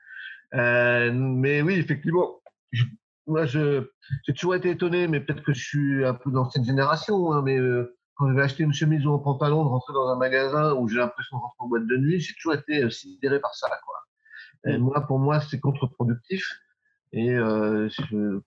mais 0.52 1.62
oui, 1.62 1.76
effectivement, 1.76 2.42
moi, 3.32 3.46
je, 3.46 3.89
j'ai 4.26 4.34
toujours 4.34 4.56
été 4.56 4.70
étonné, 4.70 5.08
mais 5.08 5.22
peut-être 5.22 5.44
que 5.44 5.54
je 5.54 5.63
suis 5.63 6.06
un 6.06 6.13
peu 6.13 6.32
dans 6.32 6.50
cette 6.50 6.65
génération, 6.65 7.34
hein, 7.34 7.41
mais 7.41 7.58
euh, 7.58 7.98
quand 8.15 8.30
je 8.30 8.36
vais 8.36 8.44
acheter 8.44 8.63
une 8.63 8.74
chemise 8.74 9.06
ou 9.06 9.13
un 9.13 9.20
pantalon, 9.20 9.63
de 9.63 9.70
rentrer 9.70 9.94
dans 9.94 10.08
un 10.10 10.17
magasin 10.17 10.74
où 10.74 10.88
j'ai 10.88 10.98
l'impression 10.98 11.38
de 11.38 11.41
rentrer 11.41 11.58
en 11.60 11.67
boîte 11.67 11.88
de 11.88 11.98
nuit, 11.98 12.20
j'ai 12.20 12.34
toujours 12.36 12.54
été 12.54 12.84
euh, 12.84 12.89
sidéré 12.89 13.39
par 13.39 13.56
ça, 13.56 13.67
quoi. 13.84 13.96
Et 14.72 14.78
mm. 14.78 14.82
moi, 14.82 15.02
pour 15.08 15.17
moi, 15.17 15.39
c'est 15.39 15.60
contre-productif. 15.60 16.46
Et 17.13 17.32
euh, 17.32 17.89
je, 17.89 18.39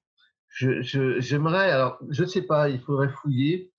je, 0.49 1.21
j'aimerais, 1.21 1.71
alors, 1.71 1.99
je 2.11 2.23
ne 2.23 2.29
sais 2.29 2.43
pas, 2.43 2.69
il 2.69 2.81
faudrait 2.81 3.09
fouiller. 3.09 3.73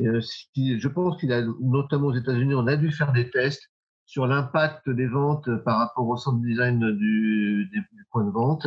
Euh, 0.00 0.20
si, 0.22 0.80
je 0.80 0.88
pense 0.88 1.20
qu'il 1.20 1.32
a, 1.32 1.42
notamment 1.60 2.06
aux 2.06 2.14
États-Unis, 2.14 2.54
on 2.54 2.66
a 2.66 2.76
dû 2.76 2.90
faire 2.90 3.12
des 3.12 3.30
tests 3.30 3.68
sur 4.06 4.26
l'impact 4.26 4.88
des 4.88 5.06
ventes 5.06 5.48
par 5.64 5.78
rapport 5.78 6.08
au 6.08 6.16
centre 6.16 6.40
design 6.40 6.78
du, 6.96 7.68
du 7.70 8.06
point 8.10 8.24
de 8.24 8.30
vente, 8.30 8.66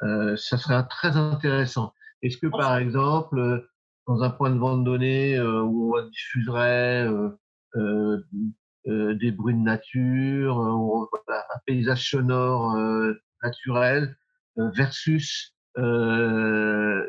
ça 0.00 0.58
serait 0.58 0.82
très 0.88 1.16
intéressant. 1.16 1.92
Est-ce 2.22 2.36
que 2.38 2.46
par 2.46 2.76
exemple, 2.76 3.66
dans 4.06 4.22
un 4.22 4.30
point 4.30 4.50
de 4.50 4.58
vente 4.58 4.84
donné 4.84 5.36
euh, 5.36 5.62
où 5.62 5.96
on 5.96 6.08
diffuserait 6.08 7.06
euh, 7.76 8.24
des 8.86 9.32
bruits 9.32 9.54
de 9.54 9.60
nature, 9.60 10.58
un 10.60 11.58
paysage 11.66 12.10
sonore 12.10 12.76
naturel 13.42 14.16
versus 14.56 15.54
un, 15.76 17.04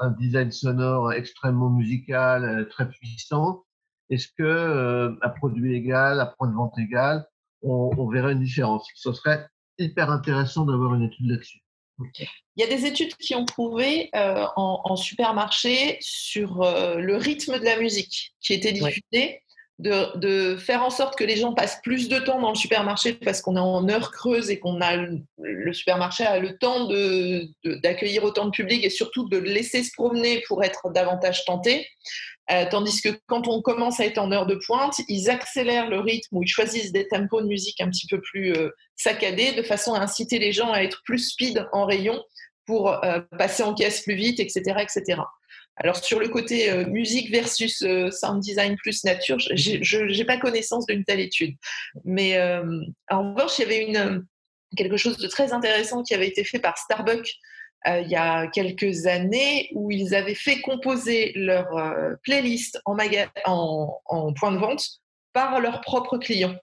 un, 0.00 0.10
design 0.18 0.52
sonore 0.52 1.12
extrêmement 1.12 1.70
musical, 1.70 2.68
très 2.68 2.88
puissant, 2.88 3.64
est-ce 4.10 4.28
que 4.28 4.42
euh, 4.42 5.16
à 5.22 5.30
produit 5.30 5.74
égal, 5.74 6.20
à 6.20 6.26
point 6.26 6.48
de 6.48 6.54
vente 6.54 6.78
égal, 6.78 7.26
on, 7.62 7.90
on 7.96 8.08
verrait 8.08 8.32
une 8.32 8.40
différence? 8.40 8.86
Ce 8.94 9.12
serait 9.12 9.48
hyper 9.78 10.10
intéressant 10.10 10.66
d'avoir 10.66 10.94
une 10.94 11.02
étude 11.02 11.30
là-dessus. 11.30 11.63
Il 11.98 12.26
y 12.56 12.62
a 12.62 12.66
des 12.66 12.86
études 12.86 13.14
qui 13.16 13.34
ont 13.34 13.44
prouvé 13.44 14.10
euh, 14.14 14.46
en, 14.56 14.80
en, 14.84 14.96
supermarché 14.96 15.98
sur 16.00 16.62
euh, 16.62 16.96
le 16.96 17.16
rythme 17.16 17.58
de 17.58 17.64
la 17.64 17.78
musique 17.78 18.32
qui 18.40 18.52
était 18.52 18.72
diffusée, 18.72 19.42
de, 19.80 20.16
de, 20.18 20.56
faire 20.56 20.84
en 20.84 20.90
sorte 20.90 21.18
que 21.18 21.24
les 21.24 21.36
gens 21.36 21.52
passent 21.52 21.80
plus 21.82 22.08
de 22.08 22.18
temps 22.18 22.40
dans 22.40 22.50
le 22.50 22.56
supermarché 22.56 23.14
parce 23.14 23.42
qu'on 23.42 23.56
est 23.56 23.60
en 23.60 23.88
heure 23.88 24.12
creuse 24.12 24.50
et 24.50 24.60
qu'on 24.60 24.80
a 24.80 24.96
le, 24.96 25.20
le, 25.38 25.72
supermarché 25.72 26.24
a 26.24 26.38
le 26.38 26.56
temps 26.56 26.86
d'accueillir 27.82 28.22
de, 28.22 28.26
autant 28.26 28.46
de 28.46 28.50
public 28.50 28.84
et 28.84 28.90
surtout 28.90 29.28
de 29.28 29.38
le 29.38 29.50
laisser 29.50 29.82
se 29.82 29.90
promener 29.92 30.42
pour 30.46 30.62
être 30.62 30.90
davantage 30.92 31.44
tenté. 31.44 31.88
Euh, 32.50 32.66
tandis 32.70 33.00
que 33.00 33.08
quand 33.26 33.48
on 33.48 33.62
commence 33.62 34.00
à 34.00 34.04
être 34.04 34.18
en 34.18 34.30
heure 34.30 34.46
de 34.46 34.56
pointe, 34.66 34.96
ils 35.08 35.30
accélèrent 35.30 35.88
le 35.88 36.00
rythme 36.00 36.36
ou 36.36 36.42
ils 36.42 36.48
choisissent 36.48 36.92
des 36.92 37.08
tempos 37.08 37.40
de 37.40 37.46
musique 37.46 37.80
un 37.80 37.88
petit 37.88 38.06
peu 38.06 38.20
plus 38.20 38.52
euh, 38.52 38.70
saccadés 38.96 39.52
de 39.52 39.62
façon 39.62 39.94
à 39.94 40.00
inciter 40.00 40.38
les 40.38 40.52
gens 40.52 40.70
à 40.70 40.82
être 40.82 41.00
plus 41.04 41.30
speed 41.30 41.66
en 41.72 41.86
rayon 41.86 42.22
pour 42.66 42.92
euh, 43.04 43.20
passer 43.38 43.62
en 43.62 43.74
caisse 43.74 44.02
plus 44.02 44.14
vite, 44.14 44.40
etc. 44.40 44.76
etc. 44.80 45.22
Alors 45.76 45.96
sur 45.96 46.20
le 46.20 46.28
côté 46.28 46.72
musique 46.86 47.32
versus 47.32 47.84
sound 48.12 48.40
design 48.40 48.76
plus 48.76 49.02
nature, 49.02 49.38
je 49.40 50.04
n'ai 50.04 50.24
pas 50.24 50.36
connaissance 50.36 50.86
d'une 50.86 51.02
telle 51.02 51.18
étude. 51.18 51.56
Mais 52.04 52.40
en 53.10 53.34
revanche, 53.34 53.58
il 53.58 53.62
y 53.62 53.64
avait 53.64 54.20
quelque 54.76 54.96
chose 54.96 55.18
de 55.18 55.26
très 55.26 55.52
intéressant 55.52 56.04
qui 56.04 56.14
avait 56.14 56.28
été 56.28 56.44
fait 56.44 56.60
par 56.60 56.78
Starbucks 56.78 57.28
euh, 57.86 58.00
il 58.00 58.10
y 58.10 58.16
a 58.16 58.46
quelques 58.46 59.06
années 59.06 59.70
où 59.74 59.90
ils 59.90 60.14
avaient 60.14 60.34
fait 60.34 60.60
composer 60.60 61.32
leur 61.34 61.76
euh, 61.76 62.14
playlist 62.22 62.80
en, 62.86 62.96
en, 64.06 64.32
point 64.32 64.52
de 64.52 64.58
vente 64.58 65.00
par 65.32 65.60
leurs 65.60 65.80
propres 65.80 66.18
clients. 66.18 66.56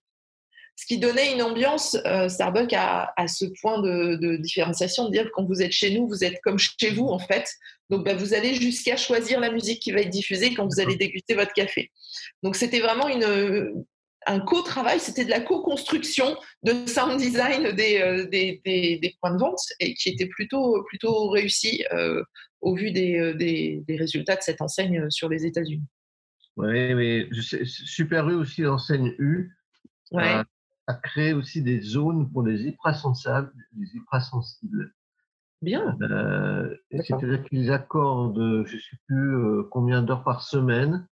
Ce 0.76 0.86
qui 0.86 0.98
donnait 0.98 1.34
une 1.34 1.44
ambiance, 1.44 1.96
euh, 2.08 2.28
Starbucks 2.28 2.74
à, 2.74 3.14
ce 3.28 3.46
point 3.62 3.80
de, 3.82 4.16
de, 4.16 4.38
différenciation, 4.38 5.06
de 5.06 5.12
dire 5.12 5.30
quand 5.34 5.46
vous 5.46 5.62
êtes 5.62 5.74
chez 5.74 5.92
nous, 5.92 6.08
vous 6.08 6.24
êtes 6.24 6.42
comme 6.42 6.58
chez 6.58 6.90
vous 6.90 7.08
en 7.08 7.20
fait. 7.20 7.48
Donc 7.92 8.04
bah, 8.06 8.16
vous 8.16 8.34
allez 8.34 8.56
jusqu'à 8.56 8.98
choisir 8.98 9.40
la 9.40 9.52
musique 9.52 9.80
qui 9.80 9.92
va 9.92 10.00
être 10.00 10.10
diffusée 10.10 10.56
quand 10.56 10.66
vous 10.66 10.80
allez 10.80 10.96
déguster 10.96 11.36
votre 11.36 11.54
café. 11.54 11.92
Donc 12.42 12.56
c'était 12.56 12.80
vraiment 12.80 13.08
une, 13.08 13.86
un 14.28 14.40
co-travail, 14.40 15.00
c'était 15.00 15.26
de 15.26 15.30
la 15.30 15.42
co-construction 15.42 16.38
de 16.64 16.86
sound 16.88 17.18
design 17.18 17.76
des, 17.76 18.02
euh, 18.02 18.28
des, 18.28 18.62
des, 18.66 19.00
des, 19.02 19.16
points 19.20 19.34
de 19.34 19.40
vente 19.40 19.60
et 19.80 19.94
qui 19.96 20.10
était 20.10 20.28
plutôt, 20.28 20.84
plutôt 20.84 21.30
réussi 21.30 21.84
euh, 21.92 22.24
au 22.62 22.76
vu 22.76 22.88
euh, 22.90 23.34
des, 23.34 23.84
des, 23.88 23.98
résultats 23.98 24.36
de 24.36 24.42
cette 24.42 24.62
enseigne 24.62 25.10
sur 25.10 25.28
les 25.28 25.46
États-Unis. 25.46 25.88
Oui, 26.58 26.94
mais 26.94 27.30
Super 27.66 28.30
U 28.30 28.36
aussi, 28.36 28.62
l'enseigne 28.62 29.16
U, 29.18 29.52
ouais. 30.12 30.24
a, 30.24 30.46
a, 30.88 30.94
créé 30.94 31.34
aussi 31.34 31.62
des 31.62 31.82
zones 31.82 32.32
pour 32.32 32.44
les 32.44 32.68
hypersensibles. 32.68 33.52
Les 33.78 33.96
hypersensibles. 33.96 34.94
Bien. 35.62 35.98
Euh, 36.02 36.76
C'est-à-dire 36.92 37.44
qu'ils 37.46 37.72
accordent, 37.72 38.66
je 38.66 38.76
ne 38.76 38.82
sais 38.82 38.98
plus 39.08 39.70
combien 39.70 40.02
d'heures 40.02 40.24
par 40.24 40.44
semaine, 40.44 41.08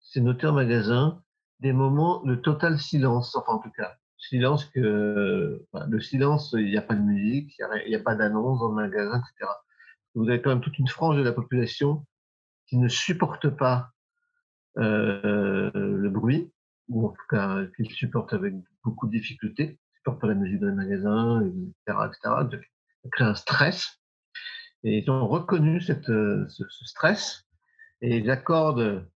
c'est 0.00 0.20
noté 0.20 0.46
en 0.46 0.52
magasin, 0.52 1.22
des 1.64 1.72
moments 1.72 2.22
de 2.24 2.34
total 2.34 2.78
silence, 2.78 3.34
enfin 3.34 3.54
en 3.54 3.58
tout 3.58 3.70
cas, 3.70 3.96
silence 4.18 4.66
que, 4.66 5.64
le 5.88 6.00
silence, 6.00 6.54
il 6.58 6.66
n'y 6.66 6.76
a 6.76 6.82
pas 6.82 6.94
de 6.94 7.00
musique, 7.00 7.56
il 7.58 7.88
n'y 7.88 7.94
a, 7.94 8.00
pas 8.00 8.14
d'annonce 8.14 8.60
dans 8.60 8.68
le 8.68 8.74
magasin, 8.74 9.18
etc. 9.18 9.50
Vous 10.14 10.28
avez 10.28 10.42
quand 10.42 10.50
même 10.50 10.60
toute 10.60 10.78
une 10.78 10.88
frange 10.88 11.16
de 11.16 11.22
la 11.22 11.32
population 11.32 12.04
qui 12.66 12.76
ne 12.76 12.88
supporte 12.88 13.48
pas 13.48 13.88
euh, 14.76 15.70
le 15.74 16.10
bruit, 16.10 16.52
ou 16.88 17.06
en 17.06 17.10
tout 17.12 17.26
cas 17.30 17.64
qui 17.76 17.84
le 17.84 17.94
supporte 17.94 18.34
avec 18.34 18.52
beaucoup 18.84 19.06
de 19.06 19.12
difficultés, 19.12 19.78
supporte 19.94 20.20
pas 20.20 20.26
la 20.26 20.34
musique 20.34 20.60
dans 20.60 20.68
les 20.68 20.74
magasins, 20.74 21.46
etc., 21.46 21.98
etc. 22.08 22.58
Ça 23.02 23.08
crée 23.10 23.24
un 23.24 23.34
stress. 23.34 24.02
Et 24.82 24.98
ils 24.98 25.10
ont 25.10 25.26
reconnu 25.26 25.80
cette, 25.80 26.04
ce, 26.04 26.46
ce 26.68 26.84
stress 26.84 27.46
et 28.02 28.18
ils 28.18 28.30
accordent 28.30 29.08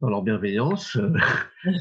dans 0.00 0.08
leur 0.08 0.22
bienveillance, 0.22 0.96
euh, 0.96 1.12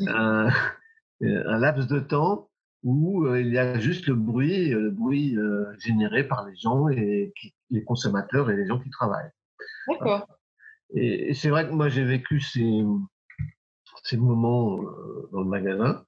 un, 0.08 0.50
un, 1.22 1.60
laps 1.60 1.88
de 1.88 2.00
temps 2.00 2.50
où 2.84 3.26
euh, 3.26 3.42
il 3.42 3.52
y 3.52 3.58
a 3.58 3.80
juste 3.80 4.08
le 4.08 4.16
bruit, 4.16 4.70
le 4.70 4.92
bruit 4.92 5.38
euh, 5.38 5.66
généré 5.80 6.24
par 6.24 6.46
les 6.46 6.56
gens 6.56 6.88
et 6.90 7.34
qui, 7.40 7.54
les 7.70 7.84
consommateurs 7.84 8.50
et 8.52 8.56
les 8.56 8.68
gens 8.68 8.80
qui 8.80 8.90
travaillent. 8.90 9.32
D'accord. 9.88 10.28
Et, 10.94 11.30
et 11.30 11.34
c'est 11.34 11.50
vrai 11.50 11.68
que 11.68 11.74
moi 11.74 11.90
j'ai 11.90 12.04
vécu 12.04 12.40
ces, 12.40 12.84
ces 14.06 14.18
moments 14.18 14.82
euh, 14.82 15.30
dans 15.32 15.42
le 15.42 15.50
magasin. 15.50 16.06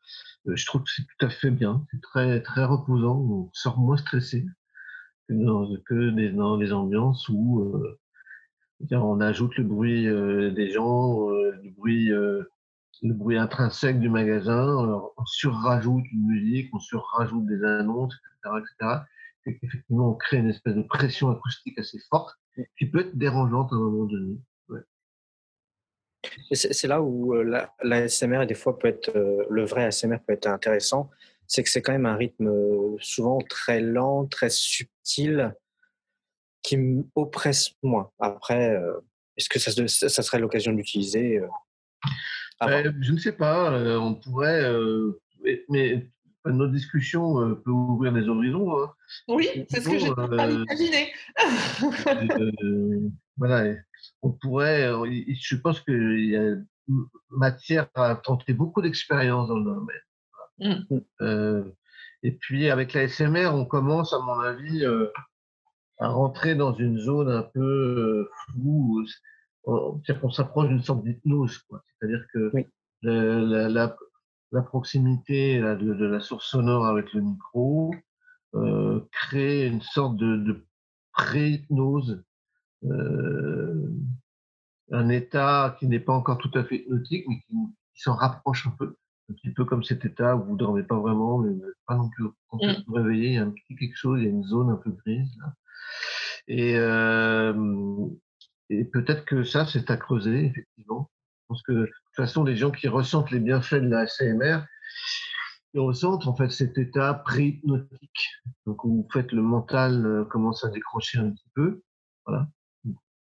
Euh, 0.48 0.56
je 0.56 0.65
trouve 0.65 0.84
que 0.84 0.91
c'est 0.96 1.04
tout 1.04 1.26
à 1.26 1.30
fait 1.30 1.52
bien. 1.52 1.86
C'est 1.91 2.02
très 2.02 2.41
très 2.41 2.63
reposant. 2.63 3.17
On 3.17 3.50
sort 3.54 3.80
moins 3.80 3.98
stressé 3.98 4.46
que 5.28 5.34
dans, 5.34 5.67
que 5.86 6.12
des, 6.12 6.30
dans 6.30 6.58
des 6.58 6.72
ambiances 6.72 7.28
où 7.30 7.62
euh, 7.62 8.00
on 8.92 9.22
ajoute 9.22 9.56
le 9.58 9.63
bruit 9.63 10.08
euh, 10.08 10.52
des 10.52 10.70
gens, 10.70 11.30
euh, 11.30 11.52
le 11.63 11.70
bruit, 11.72 12.12
euh, 12.12 12.44
le 13.02 13.13
bruit 13.13 13.38
intrinsèque 13.38 14.00
du 14.00 14.10
magasin, 14.10 14.66
on 15.18 15.26
surrajoute 15.26 16.04
une 16.12 16.28
musique, 16.28 16.70
on 16.74 16.80
surrajoute 16.80 17.46
des 17.46 17.63
annonces, 17.63 18.16
etc., 18.16 18.56
etc. 18.60 19.00
Et 19.46 19.60
effectivement, 19.62 20.12
on 20.12 20.13
crée 20.16 20.38
une 20.38 20.50
espèce 20.50 20.76
de 20.76 20.82
pression 20.82 21.30
acoustique 21.30 21.78
assez 21.80 22.00
forte 22.10 22.36
qui 22.78 22.88
peut 22.88 23.02
être 23.02 23.16
dérangeante 23.16 23.72
à 23.72 23.76
un 23.76 23.80
moment 23.80 24.06
donné. 24.06 24.38
Ouais. 24.70 24.80
C'est 26.52 26.88
là 26.88 27.02
où 27.02 27.34
l'ASMR, 27.34 28.40
la 28.40 28.46
des 28.48 28.56
fois, 28.56 28.78
peut 28.80 28.88
être, 28.88 29.12
le 29.16 29.63
vrai 29.63 29.86
ASMR 29.86 30.18
peut 30.26 30.34
être 30.34 30.48
intéressant. 30.48 31.12
C'est 31.46 31.63
que 31.63 31.70
c'est 31.70 31.84
quand 31.84 31.94
même 31.94 32.08
un 32.08 32.16
rythme 32.16 32.52
souvent 33.00 33.38
très 33.48 33.80
lent, 33.80 34.26
très 34.26 34.50
subtil, 34.50 35.54
qui 36.67 36.75
m'oppresse 36.75 37.71
moins. 37.82 38.12
Après, 38.19 38.75
euh, 38.75 38.99
est-ce 39.38 39.47
que 39.47 39.58
ça, 39.58 39.71
ça 39.88 40.21
serait 40.21 40.39
l'occasion 40.39 40.73
d'utiliser 40.73 41.38
euh, 41.38 41.47
euh, 42.63 42.91
Je 42.99 43.13
ne 43.13 43.17
sais 43.17 43.32
pas. 43.32 43.71
Euh, 43.71 43.97
on 43.97 44.15
pourrait, 44.15 44.63
euh, 44.63 45.21
mais, 45.41 45.63
mais, 45.69 46.10
notre 46.45 46.73
discussion 46.73 47.56
peut 47.56 47.71
ouvrir 47.71 48.13
des 48.13 48.27
horizons. 48.30 48.82
Hein. 48.82 48.93
Oui, 49.27 49.65
c'est 49.69 49.82
ce 49.82 49.89
que 49.89 49.99
j'ai 49.99 50.08
imaginé. 50.08 51.12
voilà, 53.38 53.75
on 54.21 54.32
pourrait. 54.32 54.89
Je 54.89 55.56
pense 55.58 55.82
qu'il 55.82 56.30
y 56.30 56.38
a 56.38 56.56
matière 57.30 57.88
à 57.95 58.15
tenter 58.15 58.53
beaucoup 58.53 58.82
d'expériences 58.82 59.49
dans 59.49 59.58
le 59.58 59.65
domaine. 59.65 60.01
Mmh. 61.19 61.69
et 62.23 62.32
puis 62.32 62.69
avec 62.71 62.93
la 62.93 63.08
SMR, 63.08 63.53
on 63.53 63.65
commence, 63.65 64.13
à 64.13 64.19
mon 64.19 64.39
avis, 64.39 64.86
à 66.00 66.10
rentrer 66.10 66.56
dans 66.56 66.74
une 66.74 67.00
zone 67.00 67.30
un 67.30 67.44
peu 67.44 67.60
euh, 67.60 68.30
floue, 68.46 69.06
c'est-à-dire 69.66 70.22
qu'on 70.22 70.30
s'approche 70.30 70.70
d'une 70.70 70.84
sorte 70.84 71.04
d'hypnose. 71.04 71.60
C'est-à-dire 72.00 72.26
que 72.34 72.52
oui. 72.54 72.66
la, 73.02 73.68
la, 73.70 73.96
la, 74.52 74.62
proximité 74.62 75.60
de, 75.60 75.94
de, 75.94 76.06
la 76.06 76.20
source 76.20 76.48
sonore 76.48 76.86
avec 76.86 77.14
le 77.14 77.22
micro 77.22 77.94
euh, 78.56 79.02
crée 79.12 79.68
une 79.68 79.82
sorte 79.82 80.16
de, 80.18 80.38
de 80.38 80.66
pré-hypnose, 81.12 82.24
euh, 82.86 83.90
un 84.92 85.10
état 85.10 85.76
qui 85.80 85.88
n'est 85.88 86.00
pas 86.00 86.14
encore 86.14 86.38
tout 86.38 86.52
à 86.54 86.64
fait 86.64 86.78
hypnotique, 86.78 87.26
mais 87.28 87.40
qui, 87.40 87.54
qui 87.94 88.02
s'en 88.02 88.16
rapproche 88.16 88.68
un 88.68 88.72
peu 88.72 88.96
un 89.30 89.34
petit 89.34 89.52
peu 89.52 89.66
comme 89.66 89.84
cet 89.84 90.06
état 90.06 90.36
où 90.38 90.44
vous 90.46 90.56
dormez 90.56 90.84
pas 90.84 90.98
vraiment, 90.98 91.40
mais 91.40 91.54
pas 91.86 91.96
non 91.96 92.10
plus 92.10 92.26
quand 92.48 92.58
vous 92.58 92.84
vous 92.88 92.94
réveillez, 92.94 93.28
il 93.28 93.34
y 93.34 93.38
a 93.38 93.44
un 93.44 93.52
petit 93.52 93.76
quelque 93.76 93.98
chose, 93.98 94.22
il 94.22 94.26
y 94.26 94.28
a 94.28 94.32
une 94.32 94.46
zone 94.46 94.70
un 94.70 94.78
peu 94.78 94.92
grise. 94.92 95.30
Là. 95.40 95.54
Et, 96.47 96.73
peut-être 98.91 99.26
que 99.26 99.43
ça, 99.43 99.65
c'est 99.65 99.89
à 99.91 99.97
creuser, 99.97 100.45
effectivement. 100.45 101.10
Parce 101.47 101.62
que 101.63 101.71
de 101.71 101.86
toute 101.86 102.15
façon, 102.15 102.43
les 102.43 102.58
gens 102.58 102.71
qui 102.71 102.88
ressentent 102.88 103.32
les 103.32 103.39
bienfaits 103.39 103.76
de 103.76 103.89
la 103.89 104.06
CMR, 104.08 104.65
ils 105.73 105.80
ressentent 105.80 106.28
en 106.28 106.36
fait 106.36 106.50
cet 106.50 106.78
état 106.78 107.13
pré-hypnotique. 107.13 108.30
Donc 108.65 108.84
où 108.84 108.89
vous 108.89 109.08
faites 109.12 109.32
le 109.32 109.41
mental 109.41 110.06
euh, 110.06 110.26
commence 110.26 110.63
à 110.63 110.69
décrocher 110.69 111.19
un 111.19 111.32
petit 111.32 111.50
peu, 111.56 111.82
voilà, 112.26 112.47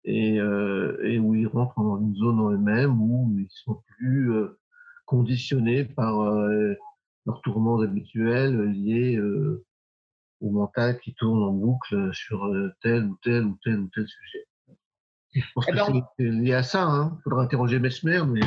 et, 0.03 0.39
euh, 0.39 0.97
et 1.03 1.19
où 1.19 1.35
ils 1.35 1.47
rentrent 1.47 1.81
dans 1.81 1.99
une 1.99 2.15
zone 2.15 2.39
en 2.39 2.51
eux-mêmes 2.51 3.01
où 3.01 3.35
ils 3.37 3.49
sont 3.49 3.81
plus 3.97 4.31
euh, 4.31 4.57
conditionnés 5.05 5.83
par 5.83 6.19
leurs 7.25 7.41
tourments 7.43 7.79
habituels 7.81 8.71
liés 8.71 9.19
au 10.41 10.51
mental 10.51 10.99
qui 10.99 11.13
tourne 11.15 11.43
en 11.43 11.51
boucle 11.51 12.13
sur 12.13 12.49
tel 12.81 13.05
ou 13.05 13.17
tel 13.23 13.45
ou 13.45 13.57
tel 13.63 13.79
ou 13.79 13.89
tel 13.93 14.07
sujet. 14.07 14.47
Je 15.33 15.41
pense 15.53 15.65
eh 15.67 15.71
que 15.71 15.75
ben, 15.75 16.07
c'est 16.17 16.23
lié 16.23 16.53
à 16.53 16.63
ça. 16.63 16.83
Il 16.83 16.91
hein. 16.91 17.17
faudra 17.23 17.43
interroger 17.43 17.79
Mesmer. 17.79 18.21
Mais, 18.25 18.41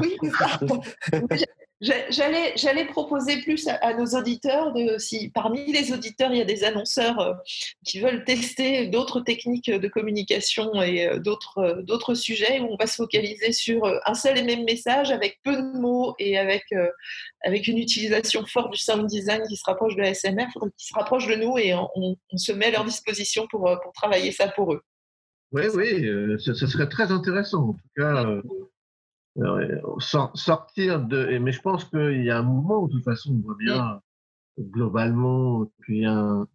oui, 0.00 0.16
J'allais, 2.08 2.54
j'allais 2.56 2.86
proposer 2.86 3.42
plus 3.42 3.68
à, 3.68 3.92
nos 3.92 4.06
auditeurs 4.18 4.72
de 4.72 4.96
si 4.96 5.28
parmi 5.28 5.70
les 5.70 5.92
auditeurs 5.92 6.32
il 6.32 6.38
y 6.38 6.40
a 6.40 6.46
des 6.46 6.64
annonceurs 6.64 7.20
euh, 7.20 7.34
qui 7.84 8.00
veulent 8.00 8.24
tester 8.24 8.86
d'autres 8.86 9.20
techniques 9.20 9.70
de 9.70 9.88
communication 9.88 10.80
et 10.80 11.06
euh, 11.06 11.18
d'autres, 11.18 11.58
euh, 11.58 11.82
d'autres 11.82 12.14
sujets 12.14 12.60
où 12.60 12.68
on 12.72 12.76
va 12.76 12.86
se 12.86 12.96
focaliser 12.96 13.52
sur 13.52 13.84
un 14.06 14.14
seul 14.14 14.38
et 14.38 14.42
même 14.42 14.64
message 14.64 15.10
avec 15.10 15.40
peu 15.42 15.56
de 15.56 15.78
mots 15.78 16.14
et 16.18 16.38
avec, 16.38 16.64
avec 17.42 17.66
une 17.66 17.78
utilisation 17.78 18.46
forte 18.46 18.72
du 18.72 18.78
sound 18.78 19.06
design 19.06 19.42
qui 19.46 19.56
se 19.56 19.64
rapproche 19.66 19.94
de 19.96 20.00
la 20.00 20.14
SMR, 20.14 20.46
qui 20.78 20.86
se 20.86 20.94
rapproche 20.94 21.26
de 21.26 21.34
nous 21.34 21.58
et 21.58 21.74
on, 21.74 22.16
se 22.36 22.52
met 22.52 22.66
à 22.66 22.70
leur 22.70 22.84
disposition 22.84 23.46
pour, 23.50 23.70
pour 23.82 23.92
travailler 23.92 24.32
ça 24.32 24.48
pour 24.48 24.72
eux. 24.72 24.80
Oui, 25.52 25.64
oui, 25.74 26.38
ce, 26.38 26.54
serait 26.54 26.88
très 26.88 27.12
intéressant. 27.12 27.68
En 27.68 27.72
tout 27.74 27.88
cas, 27.96 28.24
sortir 29.98 31.00
de. 31.00 31.38
Mais 31.38 31.52
je 31.52 31.60
pense 31.60 31.84
qu'il 31.84 32.24
y 32.24 32.30
a 32.30 32.38
un 32.38 32.42
mouvement, 32.42 32.86
de 32.86 32.92
toute 32.92 33.04
façon, 33.04 33.34
on 33.34 33.40
voit 33.40 33.56
bien 33.58 34.00
globalement 34.58 35.66
qu'il 35.84 35.98
y 35.98 36.06
a 36.06 36.12
un, 36.12 36.46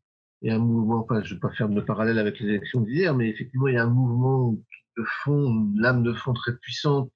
il 0.41 0.49
y 0.49 0.51
a 0.51 0.55
un 0.55 0.59
mouvement, 0.59 1.01
enfin, 1.01 1.21
je 1.23 1.33
ne 1.33 1.35
vais 1.35 1.39
pas 1.39 1.53
faire 1.53 1.69
de 1.69 1.81
parallèle 1.81 2.17
avec 2.17 2.39
les 2.39 2.47
élections 2.49 2.81
d'hier, 2.81 3.13
mais 3.13 3.29
effectivement, 3.29 3.67
il 3.67 3.75
y 3.75 3.77
a 3.77 3.83
un 3.83 3.89
mouvement 3.89 4.53
de 4.53 5.03
fond, 5.23 5.47
une 5.47 5.79
lame 5.79 6.03
de 6.03 6.13
fond 6.13 6.33
très 6.33 6.55
puissante 6.57 7.11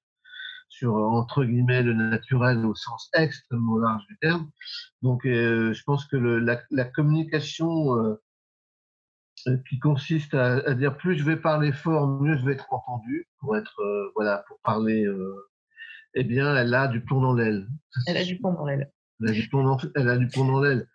sur, 0.68 0.94
entre 0.94 1.44
guillemets, 1.44 1.82
le 1.82 1.94
naturel 1.94 2.64
au 2.66 2.74
sens 2.74 3.08
extrêmement 3.14 3.78
large 3.78 4.06
du 4.08 4.18
terme. 4.18 4.50
Donc, 5.02 5.24
euh, 5.24 5.72
je 5.72 5.82
pense 5.84 6.04
que 6.06 6.16
le, 6.16 6.38
la, 6.38 6.60
la, 6.70 6.84
communication 6.84 7.96
euh, 7.96 8.14
euh, 9.46 9.56
qui 9.68 9.78
consiste 9.78 10.34
à, 10.34 10.56
à, 10.56 10.74
dire 10.74 10.96
plus 10.96 11.16
je 11.16 11.24
vais 11.24 11.36
parler 11.36 11.72
fort, 11.72 12.08
mieux 12.20 12.36
je 12.36 12.44
vais 12.44 12.54
être 12.54 12.72
entendu, 12.72 13.28
pour 13.38 13.56
être, 13.56 13.80
voilà, 14.14 14.44
pour 14.48 14.58
parler 14.60 15.06
eh 16.14 16.24
bien, 16.24 16.54
elle 16.56 16.74
a 16.74 16.88
du 16.88 17.02
plomb 17.02 17.20
dans 17.20 17.34
l'aile. 17.34 17.68
Elle 18.06 18.16
a 18.16 18.24
du 18.24 18.38
plomb 18.38 18.52
dans 18.52 18.64
l'aile. 18.64 18.90
Elle 19.20 19.28
a 19.28 19.32
du 19.32 19.48
plomb 19.48 19.64
dans, 19.64 19.78
elle 19.94 20.08
a 20.08 20.16
du 20.16 20.28
plomb 20.28 20.46
dans 20.46 20.60
l'aile. 20.60 20.88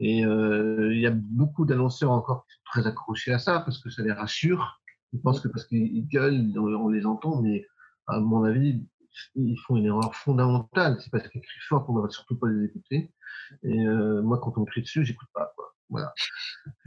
Et 0.00 0.26
euh, 0.26 0.92
il 0.92 1.00
y 1.00 1.06
a 1.06 1.12
beaucoup 1.12 1.64
d'annonceurs 1.64 2.10
encore 2.10 2.46
qui 2.46 2.54
sont 2.54 2.62
très 2.66 2.86
accrochés 2.86 3.32
à 3.32 3.38
ça 3.38 3.60
parce 3.60 3.78
que 3.78 3.90
ça 3.90 4.02
les 4.02 4.12
rassure. 4.12 4.80
Ils 5.12 5.20
pensent 5.20 5.40
que 5.40 5.48
parce 5.48 5.66
qu'ils 5.66 6.06
gueulent, 6.08 6.52
on 6.58 6.88
les 6.88 7.06
entend, 7.06 7.40
mais 7.40 7.64
à 8.08 8.18
mon 8.18 8.42
avis, 8.44 8.84
ils 9.36 9.56
font 9.60 9.76
une 9.76 9.86
erreur 9.86 10.14
fondamentale. 10.14 10.98
C'est 11.00 11.10
parce 11.10 11.28
qu'ils 11.28 11.40
crient 11.40 11.66
fort 11.68 11.86
qu'on 11.86 11.96
ne 11.96 12.02
va 12.02 12.08
surtout 12.10 12.36
pas 12.36 12.48
les 12.48 12.64
écouter. 12.64 13.12
Et 13.62 13.86
euh, 13.86 14.22
moi, 14.22 14.40
quand 14.42 14.58
on 14.58 14.64
crie 14.64 14.82
dessus, 14.82 15.04
j'écoute 15.04 15.28
pas. 15.32 15.52
Quoi. 15.56 15.72
Voilà. 15.88 16.12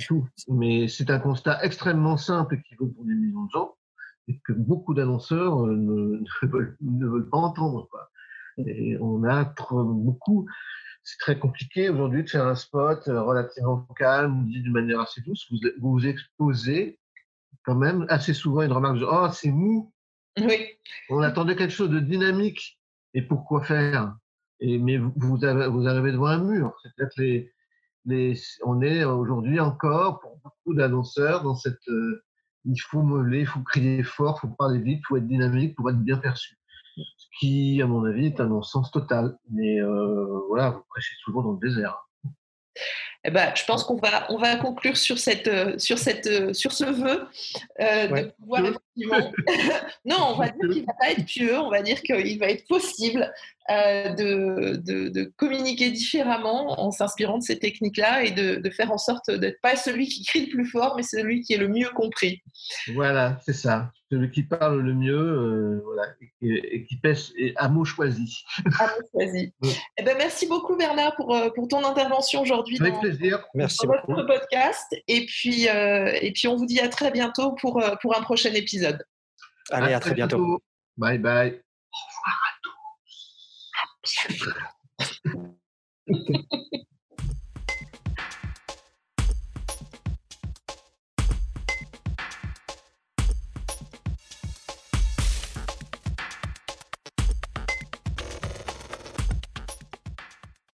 Tout. 0.05 0.27
Mais 0.49 0.89
c'est 0.89 1.09
un 1.09 1.19
constat 1.19 1.63
extrêmement 1.63 2.17
simple 2.17 2.61
qui 2.63 2.75
vaut 2.75 2.87
pour 2.87 3.05
des 3.05 3.13
millions 3.13 3.45
de 3.45 3.51
gens 3.51 3.77
et 4.27 4.39
que 4.39 4.53
beaucoup 4.53 4.93
d'annonceurs 4.93 5.65
euh, 5.65 5.75
ne, 6.81 7.07
veulent, 7.07 7.29
pas 7.29 7.37
entendre. 7.37 7.87
Quoi. 7.89 8.09
Et 8.57 8.97
on 8.99 9.23
a 9.23 9.45
trop, 9.45 9.83
beaucoup. 9.83 10.47
C'est 11.03 11.19
très 11.19 11.39
compliqué 11.39 11.89
aujourd'hui 11.89 12.23
de 12.23 12.29
faire 12.29 12.45
un 12.45 12.55
spot 12.55 13.07
euh, 13.07 13.21
relativement 13.21 13.87
calme, 13.95 14.45
dit 14.45 14.61
d'une 14.61 14.73
manière 14.73 14.99
assez 14.99 15.21
douce. 15.21 15.47
Vous, 15.49 15.57
vous, 15.79 16.05
exposez 16.05 16.99
quand 17.63 17.75
même 17.75 18.05
assez 18.09 18.33
souvent 18.33 18.61
une 18.61 18.73
remarque 18.73 18.99
de 18.99 19.07
Oh, 19.09 19.27
c'est 19.31 19.51
mou. 19.51 19.93
Oui. 20.37 20.67
On 21.09 21.21
attendait 21.21 21.55
quelque 21.55 21.73
chose 21.73 21.89
de 21.89 21.99
dynamique. 21.99 22.79
Et 23.13 23.21
pourquoi 23.21 23.63
faire? 23.63 24.15
Et, 24.59 24.77
Mais 24.79 24.97
vous, 24.97 25.13
vous, 25.15 25.45
arrivez 25.45 26.11
devant 26.11 26.27
un 26.27 26.43
mur. 26.43 26.77
C'est-à-dire 26.81 27.13
que 27.15 27.21
les, 27.21 27.53
les, 28.05 28.39
on 28.63 28.81
est 28.81 29.03
aujourd'hui 29.05 29.59
encore, 29.59 30.19
pour 30.19 30.37
beaucoup 30.43 30.73
d'annonceurs, 30.73 31.43
dans 31.43 31.55
cette. 31.55 31.87
Euh, 31.87 32.23
il 32.67 32.79
faut 32.79 33.01
meuler, 33.01 33.41
il 33.41 33.45
faut 33.45 33.61
crier 33.61 34.03
fort, 34.03 34.39
il 34.43 34.47
faut 34.47 34.55
parler 34.55 34.79
vite, 34.79 34.99
il 34.99 35.05
faut 35.07 35.17
être 35.17 35.27
dynamique 35.27 35.75
pour 35.75 35.89
être 35.89 35.99
bien 35.99 36.17
perçu. 36.17 36.57
Ce 36.95 37.27
qui, 37.39 37.81
à 37.81 37.87
mon 37.87 38.03
avis, 38.05 38.27
est 38.27 38.39
un 38.39 38.47
non-sens 38.47 38.91
total. 38.91 39.37
Mais 39.51 39.79
euh, 39.79 40.39
voilà, 40.47 40.71
vous 40.71 40.83
prêchez 40.89 41.15
toujours 41.23 41.43
dans 41.43 41.53
le 41.53 41.59
désert. 41.59 42.06
Eh 43.23 43.31
ben, 43.31 43.51
je 43.55 43.65
pense 43.65 43.83
qu'on 43.83 43.97
va, 43.97 44.25
on 44.31 44.37
va 44.37 44.55
conclure 44.55 44.95
sur, 44.95 45.17
cette, 45.17 45.47
euh, 45.47 45.77
sur, 45.77 45.97
cette, 45.97 46.27
euh, 46.27 46.53
sur 46.53 46.71
ce 46.71 46.85
vœu 46.85 47.27
de 47.79 48.31
pouvoir 48.39 48.61
effectivement. 48.65 49.33
non, 50.05 50.17
on 50.29 50.37
va 50.37 50.49
dire 50.49 50.69
qu'il 50.69 50.81
ne 50.81 50.85
va 50.85 50.93
pas 50.93 51.11
être 51.11 51.25
pieux, 51.25 51.59
on 51.59 51.69
va 51.69 51.81
dire 51.81 52.01
qu'il 52.01 52.39
va 52.39 52.45
être 52.47 52.65
possible 52.67 53.29
euh, 53.69 54.09
de, 54.13 55.09
de, 55.09 55.23
communiquer 55.35 55.91
différemment 55.91 56.79
en 56.79 56.91
s'inspirant 56.91 57.39
de 57.39 57.43
ces 57.43 57.59
techniques-là 57.59 58.23
et 58.23 58.31
de, 58.31 58.55
de, 58.57 58.69
faire 58.69 58.91
en 58.93 58.97
sorte 58.97 59.29
d'être 59.29 59.59
pas 59.61 59.75
celui 59.75 60.07
qui 60.07 60.23
crie 60.23 60.45
le 60.45 60.51
plus 60.51 60.65
fort, 60.65 60.95
mais 60.95 61.03
celui 61.03 61.41
qui 61.41 61.53
est 61.53 61.57
le 61.57 61.67
mieux 61.67 61.89
compris. 61.89 62.41
Voilà, 62.93 63.39
c'est 63.45 63.53
ça. 63.53 63.91
Celui 64.09 64.31
qui 64.31 64.43
parle 64.43 64.79
le 64.79 64.93
mieux 64.93 65.17
euh, 65.17 65.81
voilà, 65.83 66.03
et, 66.41 66.85
qui 66.85 66.95
pêche 66.97 67.31
à 67.57 67.67
mots 67.67 67.83
choisis. 67.83 68.43
À 68.79 68.87
mots 68.87 69.07
choisis. 69.11 69.49
eh 69.97 70.03
ben, 70.03 70.15
merci 70.17 70.47
beaucoup 70.47 70.77
Bernard 70.77 71.15
pour, 71.15 71.35
euh, 71.35 71.49
pour 71.49 71.67
ton 71.67 71.83
intervention 71.83 72.41
aujourd'hui 72.41 72.77
dans, 72.79 72.99
plaisir. 72.99 73.45
Merci 73.53 73.85
dans 73.85 73.93
notre 74.07 74.23
podcast. 74.25 74.95
Et 75.07 75.25
puis, 75.25 75.65
et 75.65 76.31
puis 76.33 76.47
on 76.47 76.55
vous 76.55 76.65
dit 76.65 76.79
à 76.79 76.87
très 76.87 77.11
bientôt 77.11 77.51
pour, 77.53 77.83
pour 78.01 78.17
un 78.17 78.21
prochain 78.21 78.53
épisode. 78.53 79.03
Allez, 79.71 79.93
à, 79.93 79.99
très, 79.99 80.13
bientôt. 80.13 80.37
bientôt. 80.37 80.63
Bye 80.95 81.17
bye. 81.19 81.61
Au 81.91 81.97
revoir 82.15 82.41
à 82.47 82.51
tous. 86.07 86.87